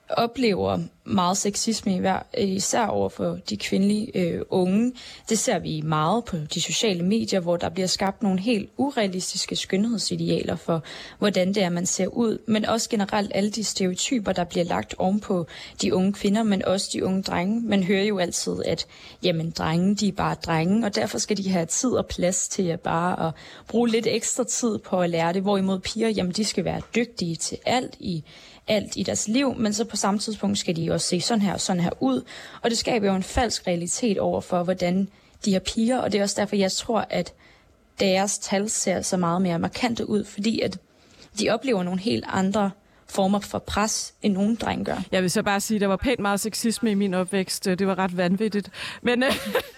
oplever 0.09 0.79
meget 1.05 1.37
sexisme, 1.37 2.19
øh, 2.37 2.49
især 2.49 2.85
over 2.85 3.09
for 3.09 3.37
de 3.49 3.57
kvindelige 3.57 4.17
øh, 4.17 4.41
unge. 4.49 4.93
Det 5.29 5.39
ser 5.39 5.59
vi 5.59 5.81
meget 5.81 6.25
på 6.25 6.37
de 6.53 6.61
sociale 6.61 7.03
medier, 7.03 7.39
hvor 7.39 7.57
der 7.57 7.69
bliver 7.69 7.87
skabt 7.87 8.23
nogle 8.23 8.39
helt 8.39 8.69
urealistiske 8.77 9.55
skønhedsidealer 9.55 10.55
for, 10.55 10.83
hvordan 11.17 11.47
det 11.47 11.63
er, 11.63 11.69
man 11.69 11.85
ser 11.85 12.07
ud, 12.07 12.37
men 12.47 12.65
også 12.65 12.89
generelt 12.89 13.31
alle 13.35 13.51
de 13.51 13.63
stereotyper, 13.63 14.31
der 14.31 14.43
bliver 14.43 14.65
lagt 14.65 14.95
ovenpå 14.97 15.47
de 15.81 15.95
unge 15.95 16.13
kvinder, 16.13 16.43
men 16.43 16.65
også 16.65 16.89
de 16.93 17.05
unge 17.05 17.23
drenge. 17.23 17.61
Man 17.61 17.83
hører 17.83 18.03
jo 18.03 18.17
altid, 18.19 18.63
at 18.65 18.85
jamen, 19.23 19.51
drenge, 19.51 19.95
de 19.95 20.07
er 20.07 20.11
bare 20.11 20.35
drenge, 20.45 20.85
og 20.85 20.95
derfor 20.95 21.17
skal 21.17 21.37
de 21.37 21.49
have 21.49 21.65
tid 21.65 21.91
og 21.91 22.05
plads 22.05 22.47
til 22.47 22.63
at 22.63 22.79
bare 22.79 23.27
at 23.27 23.33
bruge 23.67 23.89
lidt 23.89 24.07
ekstra 24.07 24.43
tid 24.43 24.77
på 24.77 25.01
at 25.01 25.09
lære 25.09 25.33
det, 25.33 25.41
hvorimod 25.41 25.79
piger, 25.79 26.09
jamen, 26.09 26.31
de 26.31 26.45
skal 26.45 26.65
være 26.65 26.81
dygtige 26.95 27.35
til 27.35 27.57
alt 27.65 27.95
i 27.99 28.23
alt 28.67 28.97
i 28.97 29.03
deres 29.03 29.27
liv, 29.27 29.55
men 29.57 29.73
så 29.73 29.85
på 29.85 29.95
samme 29.95 30.19
tidspunkt 30.19 30.57
skal 30.57 30.75
de 30.75 30.91
også 30.91 31.07
se 31.07 31.21
sådan 31.21 31.41
her 31.41 31.53
og 31.53 31.61
sådan 31.61 31.81
her 31.81 31.91
ud. 31.99 32.25
Og 32.61 32.69
det 32.69 32.77
skaber 32.77 33.07
jo 33.07 33.15
en 33.15 33.23
falsk 33.23 33.67
realitet 33.67 34.19
over 34.19 34.41
for, 34.41 34.63
hvordan 34.63 35.07
de 35.45 35.51
her 35.51 35.59
piger, 35.59 35.97
og 35.97 36.11
det 36.11 36.17
er 36.17 36.23
også 36.23 36.41
derfor, 36.41 36.55
jeg 36.55 36.71
tror, 36.71 37.07
at 37.09 37.33
deres 37.99 38.39
tal 38.39 38.69
ser 38.69 39.01
så 39.01 39.17
meget 39.17 39.41
mere 39.41 39.59
markante 39.59 40.09
ud, 40.09 40.23
fordi 40.25 40.61
at 40.61 40.77
de 41.39 41.49
oplever 41.49 41.83
nogle 41.83 41.99
helt 41.99 42.25
andre 42.27 42.71
former 43.09 43.39
for 43.39 43.59
pres, 43.59 44.13
end 44.21 44.33
nogen 44.33 44.55
dreng 44.55 44.85
gør. 44.85 44.97
Jeg 45.11 45.21
vil 45.21 45.31
så 45.31 45.43
bare 45.43 45.59
sige, 45.61 45.75
at 45.75 45.81
der 45.81 45.87
var 45.87 45.95
pænt 45.95 46.19
meget 46.19 46.39
sexisme 46.39 46.91
i 46.91 46.93
min 46.93 47.13
opvækst. 47.13 47.65
Det 47.65 47.87
var 47.87 47.97
ret 47.97 48.17
vanvittigt. 48.17 48.69
Men 49.01 49.23
uh, 49.23 49.29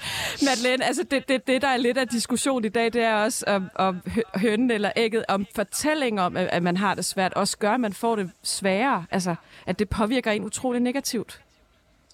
Madeleine, 0.46 0.86
altså 0.86 1.04
det, 1.12 1.28
det, 1.28 1.48
det, 1.48 1.62
der 1.62 1.68
er 1.68 1.78
lidt 1.78 1.98
af 1.98 2.08
diskussion 2.08 2.66
i 2.66 2.70
dag, 2.70 2.94
det 2.94 3.02
er 3.02 3.16
også 3.16 3.46
om, 3.48 3.70
om 3.76 4.02
hønnen 4.36 4.72
eller 4.72 4.92
ægget, 4.96 5.26
om 5.28 5.46
fortælling 5.56 6.22
om, 6.22 6.38
at 6.38 6.64
man 6.64 6.78
har 6.78 6.96
det 6.96 7.06
svært, 7.06 7.34
også 7.34 7.58
gør, 7.58 7.72
at 7.72 7.80
man 7.80 7.94
får 7.94 8.16
det 8.16 8.32
sværere. 8.44 9.06
Altså, 9.12 9.36
at 9.66 9.80
det 9.80 9.90
påvirker 9.90 10.32
en 10.32 10.44
utrolig 10.44 10.82
negativt. 10.82 11.42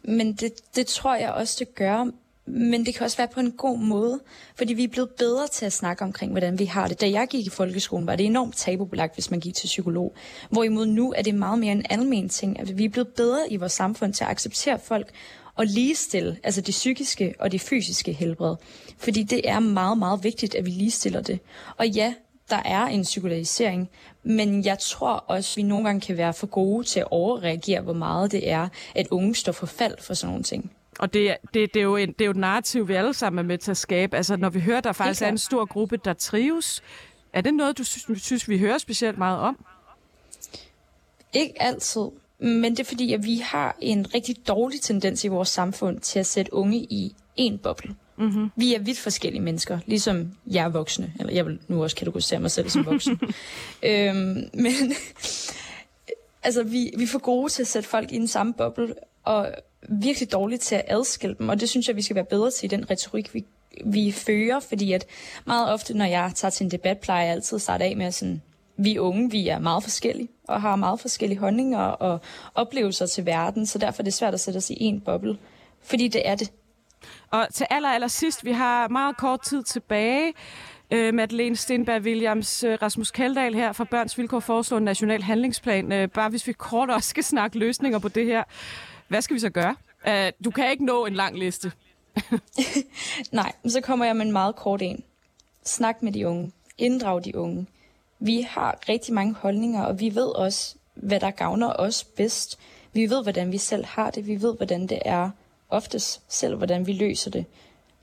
Men 0.03 0.33
det, 0.33 0.51
det 0.75 0.87
tror 0.87 1.15
jeg 1.15 1.31
også, 1.31 1.55
det 1.59 1.75
gør 1.75 2.05
men 2.53 2.85
det 2.85 2.95
kan 2.95 3.03
også 3.03 3.17
være 3.17 3.27
på 3.27 3.39
en 3.39 3.51
god 3.51 3.77
måde, 3.77 4.19
fordi 4.55 4.73
vi 4.73 4.83
er 4.83 4.87
blevet 4.87 5.09
bedre 5.09 5.47
til 5.47 5.65
at 5.65 5.73
snakke 5.73 6.03
omkring, 6.03 6.31
hvordan 6.31 6.59
vi 6.59 6.65
har 6.65 6.87
det. 6.87 7.01
Da 7.01 7.09
jeg 7.09 7.27
gik 7.29 7.45
i 7.45 7.49
folkeskolen, 7.49 8.07
var 8.07 8.15
det 8.15 8.25
enormt 8.25 8.55
tabubelagt, 8.55 9.13
hvis 9.13 9.31
man 9.31 9.39
gik 9.39 9.53
til 9.53 9.67
psykolog. 9.67 10.15
Hvorimod 10.49 10.85
nu 10.85 11.13
er 11.17 11.21
det 11.21 11.35
meget 11.35 11.59
mere 11.59 11.71
en 11.71 11.85
almen 11.89 12.29
ting, 12.29 12.59
at 12.59 12.77
vi 12.77 12.85
er 12.85 12.89
blevet 12.89 13.07
bedre 13.07 13.51
i 13.51 13.55
vores 13.55 13.71
samfund 13.71 14.13
til 14.13 14.23
at 14.23 14.29
acceptere 14.29 14.79
folk 14.79 15.11
og 15.55 15.65
ligestille, 15.65 16.37
altså 16.43 16.61
det 16.61 16.71
psykiske 16.71 17.33
og 17.39 17.51
det 17.51 17.61
fysiske 17.61 18.13
helbred. 18.13 18.55
Fordi 18.97 19.23
det 19.23 19.49
er 19.49 19.59
meget, 19.59 19.97
meget 19.97 20.23
vigtigt, 20.23 20.55
at 20.55 20.65
vi 20.65 20.69
ligestiller 20.69 21.21
det. 21.21 21.39
Og 21.77 21.87
ja, 21.87 22.13
der 22.49 22.61
er 22.65 22.85
en 22.85 23.01
psykologisering, 23.01 23.89
men 24.23 24.65
jeg 24.65 24.79
tror 24.79 25.11
også, 25.13 25.53
at 25.53 25.57
vi 25.57 25.63
nogle 25.63 25.85
gange 25.85 26.01
kan 26.01 26.17
være 26.17 26.33
for 26.33 26.47
gode 26.47 26.83
til 26.83 26.99
at 26.99 27.07
overreagere, 27.11 27.81
hvor 27.81 27.93
meget 27.93 28.31
det 28.31 28.49
er, 28.49 28.67
at 28.95 29.07
unge 29.11 29.35
står 29.35 29.51
for 29.51 29.65
fald 29.65 29.95
for 29.99 30.13
sådan 30.13 30.29
nogle 30.29 30.43
ting. 30.43 30.71
Og 30.99 31.13
det, 31.13 31.37
det, 31.53 31.73
det, 31.73 31.79
er 31.79 31.83
jo 31.83 31.95
en, 31.95 32.11
det 32.11 32.21
er 32.21 32.25
jo 32.25 32.31
et 32.31 32.37
narrativ, 32.37 32.87
vi 32.87 32.93
alle 32.93 33.13
sammen 33.13 33.39
er 33.39 33.43
med 33.43 33.57
til 33.57 33.71
at 33.71 33.77
skabe. 33.77 34.17
Altså, 34.17 34.35
når 34.35 34.49
vi 34.49 34.59
hører, 34.59 34.81
der 34.81 34.91
faktisk 34.91 35.21
er 35.21 35.27
en 35.27 35.37
stor 35.37 35.65
gruppe, 35.65 35.97
der 35.97 36.13
trives, 36.13 36.83
er 37.33 37.41
det 37.41 37.53
noget, 37.53 37.77
du 37.77 37.83
synes, 37.83 38.49
vi 38.49 38.59
hører 38.59 38.77
specielt 38.77 39.17
meget 39.17 39.39
om? 39.39 39.65
Ikke 41.33 41.61
altid. 41.61 42.01
Men 42.39 42.71
det 42.71 42.79
er 42.79 42.83
fordi, 42.83 43.13
at 43.13 43.23
vi 43.23 43.37
har 43.37 43.77
en 43.81 44.13
rigtig 44.13 44.47
dårlig 44.47 44.81
tendens 44.81 45.23
i 45.23 45.27
vores 45.27 45.49
samfund 45.49 45.99
til 45.99 46.19
at 46.19 46.25
sætte 46.25 46.53
unge 46.53 46.77
i 46.77 47.15
en 47.35 47.57
boble. 47.57 47.95
Mm-hmm. 48.17 48.51
Vi 48.55 48.73
er 48.75 48.79
vidt 48.79 48.99
forskellige 48.99 49.41
mennesker, 49.41 49.79
ligesom 49.85 50.31
jeg 50.47 50.65
er 50.65 50.69
voksne. 50.69 51.13
Eller 51.19 51.33
jeg 51.33 51.45
vil 51.45 51.59
nu 51.67 51.83
også 51.83 51.95
kategorisere 51.95 52.39
mig 52.39 52.51
selv 52.51 52.69
som 52.69 52.85
voksen. 52.85 53.19
øhm, 53.83 54.49
men 54.53 54.73
altså, 56.43 56.63
vi, 56.63 56.91
vi 56.97 57.03
er 57.03 57.07
for 57.07 57.19
gode 57.19 57.49
til 57.49 57.63
at 57.63 57.67
sætte 57.67 57.89
folk 57.89 58.11
i 58.11 58.15
en 58.15 58.27
samme 58.27 58.53
boble, 58.53 58.93
og 59.23 59.51
virkelig 59.89 60.31
dårligt 60.31 60.61
til 60.61 60.75
at 60.75 60.83
adskille 60.87 61.35
dem, 61.39 61.49
og 61.49 61.59
det 61.59 61.69
synes 61.69 61.87
jeg, 61.87 61.95
vi 61.95 62.01
skal 62.01 62.15
være 62.15 62.25
bedre 62.25 62.51
til 62.51 62.65
i 62.65 62.67
den 62.67 62.89
retorik, 62.89 63.33
vi, 63.33 63.45
vi 63.85 64.11
fører, 64.11 64.59
fordi 64.59 64.93
at 64.93 65.05
meget 65.45 65.73
ofte, 65.73 65.97
når 65.97 66.05
jeg 66.05 66.31
tager 66.35 66.49
til 66.49 66.63
en 66.63 66.71
debat, 66.71 66.97
plejer 66.97 67.23
jeg 67.23 67.31
altid 67.31 67.55
at 67.55 67.61
starte 67.61 67.85
af 67.85 67.97
med 67.97 68.11
sådan, 68.11 68.41
vi 68.77 68.97
unge, 68.97 69.31
vi 69.31 69.47
er 69.47 69.59
meget 69.59 69.83
forskellige, 69.83 70.29
og 70.47 70.61
har 70.61 70.75
meget 70.75 70.99
forskellige 70.99 71.39
holdninger 71.39 71.79
og 71.79 72.19
oplevelser 72.55 73.05
til 73.05 73.25
verden, 73.25 73.65
så 73.65 73.77
derfor 73.77 74.01
er 74.01 74.03
det 74.03 74.13
svært 74.13 74.33
at 74.33 74.39
sætte 74.39 74.57
os 74.57 74.69
i 74.69 74.77
en 74.79 75.01
boble, 75.01 75.37
fordi 75.81 76.07
det 76.07 76.21
er 76.27 76.35
det. 76.35 76.51
Og 77.31 77.47
til 77.53 77.67
aller, 77.69 77.89
aller 77.89 78.07
sidst, 78.07 78.45
vi 78.45 78.51
har 78.51 78.87
meget 78.87 79.17
kort 79.17 79.41
tid 79.41 79.63
tilbage. 79.63 80.33
Øh, 80.91 81.13
Madeleine 81.13 81.55
Stenberg 81.55 82.01
Williams, 82.01 82.63
øh, 82.63 82.77
Rasmus 82.81 83.11
Kaldal 83.11 83.53
her 83.53 83.71
fra 83.71 83.83
Børns 83.83 84.17
Vilkår 84.17 84.39
foreslår 84.39 84.77
en 84.77 84.83
national 84.83 85.23
handlingsplan. 85.23 85.91
Øh, 85.91 86.09
bare 86.09 86.29
hvis 86.29 86.47
vi 86.47 86.53
kort 86.53 86.89
også 86.89 87.09
skal 87.09 87.23
snakke 87.23 87.59
løsninger 87.59 87.99
på 87.99 88.07
det 88.07 88.25
her. 88.25 88.43
Hvad 89.11 89.21
skal 89.21 89.33
vi 89.33 89.39
så 89.39 89.49
gøre? 89.49 89.75
Uh, 90.07 90.43
du 90.45 90.51
kan 90.51 90.71
ikke 90.71 90.85
nå 90.85 91.05
en 91.05 91.13
lang 91.13 91.39
liste. 91.39 91.71
Nej, 93.31 93.51
så 93.67 93.81
kommer 93.81 94.05
jeg 94.05 94.15
med 94.15 94.25
en 94.25 94.31
meget 94.31 94.55
kort 94.55 94.81
en. 94.81 95.03
Snak 95.63 96.01
med 96.01 96.11
de 96.11 96.27
unge. 96.27 96.51
Inddrag 96.77 97.25
de 97.25 97.37
unge. 97.37 97.65
Vi 98.19 98.41
har 98.41 98.79
rigtig 98.89 99.13
mange 99.13 99.33
holdninger, 99.33 99.83
og 99.83 99.99
vi 99.99 100.15
ved 100.15 100.27
også, 100.27 100.75
hvad 100.95 101.19
der 101.19 101.31
gavner 101.31 101.73
os 101.73 102.03
bedst. 102.03 102.59
Vi 102.93 103.09
ved, 103.09 103.23
hvordan 103.23 103.51
vi 103.51 103.57
selv 103.57 103.85
har 103.85 104.11
det. 104.11 104.27
Vi 104.27 104.41
ved, 104.41 104.55
hvordan 104.55 104.87
det 104.87 104.99
er 105.05 105.29
oftest 105.69 106.21
selv, 106.27 106.55
hvordan 106.55 106.87
vi 106.87 106.93
løser 106.93 107.31
det. 107.31 107.45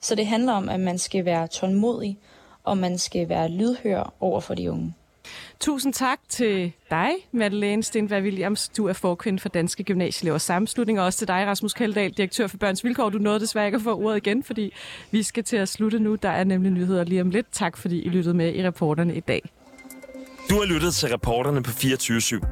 Så 0.01 0.15
det 0.15 0.27
handler 0.27 0.53
om, 0.53 0.69
at 0.69 0.81
man 0.81 0.99
skal 0.99 1.25
være 1.25 1.47
tålmodig, 1.47 2.19
og 2.65 2.79
man 2.79 2.99
skal 2.99 3.29
være 3.29 3.49
lydhør 3.49 4.13
over 4.21 4.41
for 4.41 4.55
de 4.55 4.71
unge. 4.71 4.95
Tusind 5.61 5.95
tak 5.95 6.19
til 6.29 6.73
dig, 6.91 7.11
Madeleine 7.33 7.83
Stenberg 7.83 8.23
Williams. 8.23 8.69
Du 8.69 8.87
er 8.87 8.93
forkvinde 8.93 9.39
for 9.39 9.49
Danske 9.49 9.85
Gymnasieelevers 9.85 10.43
Sammenslutning, 10.43 11.01
og 11.01 11.07
også 11.07 11.19
til 11.19 11.29
dig, 11.29 11.47
Rasmus 11.47 11.73
Kaldal, 11.73 12.11
direktør 12.11 12.47
for 12.47 12.57
Børns 12.57 12.85
Vilkår. 12.85 13.09
Du 13.09 13.19
nåede 13.19 13.41
desværre 13.41 13.67
ikke 13.67 13.77
at 13.77 13.83
få 13.83 13.99
ordet 13.99 14.17
igen, 14.17 14.45
fordi 14.45 14.73
vi 15.11 15.23
skal 15.23 15.45
til 15.45 15.57
at 15.57 15.69
slutte 15.69 15.99
nu. 15.99 16.15
Der 16.15 16.31
er 16.31 16.45
nemlig 16.45 16.73
nyheder 16.73 17.05
lige 17.05 17.21
om 17.21 17.31
lidt. 17.31 17.47
Tak, 17.53 17.77
fordi 17.77 18.03
I 18.03 18.09
lyttede 18.09 18.35
med 18.35 18.55
i 18.55 18.67
reporterne 18.67 19.17
i 19.17 19.21
dag. 19.21 19.51
Du 20.51 20.55
har 20.55 20.65
lyttet 20.65 20.95
til 20.95 21.09
reporterne 21.09 21.63
på 21.63 21.71
24 21.71 22.19
/7. 22.19 22.47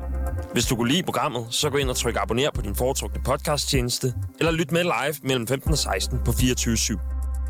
Hvis 0.53 0.67
du 0.67 0.77
kunne 0.77 0.93
lide 0.93 1.03
programmet, 1.03 1.47
så 1.51 1.71
gå 1.71 1.77
ind 1.77 1.91
og 1.91 1.97
tryk 1.97 2.17
abonner 2.21 2.51
på 2.55 2.63
din 2.63 2.75
foretrukne 2.75 3.23
podcasttjeneste, 3.25 4.15
eller 4.39 4.53
lyt 4.53 4.73
med 4.73 4.83
live 4.83 5.15
mellem 5.23 5.47
15 5.47 5.73
og 5.73 5.79
16 5.79 6.19
på 6.25 6.33
24 6.33 6.75
/7. 6.75 6.99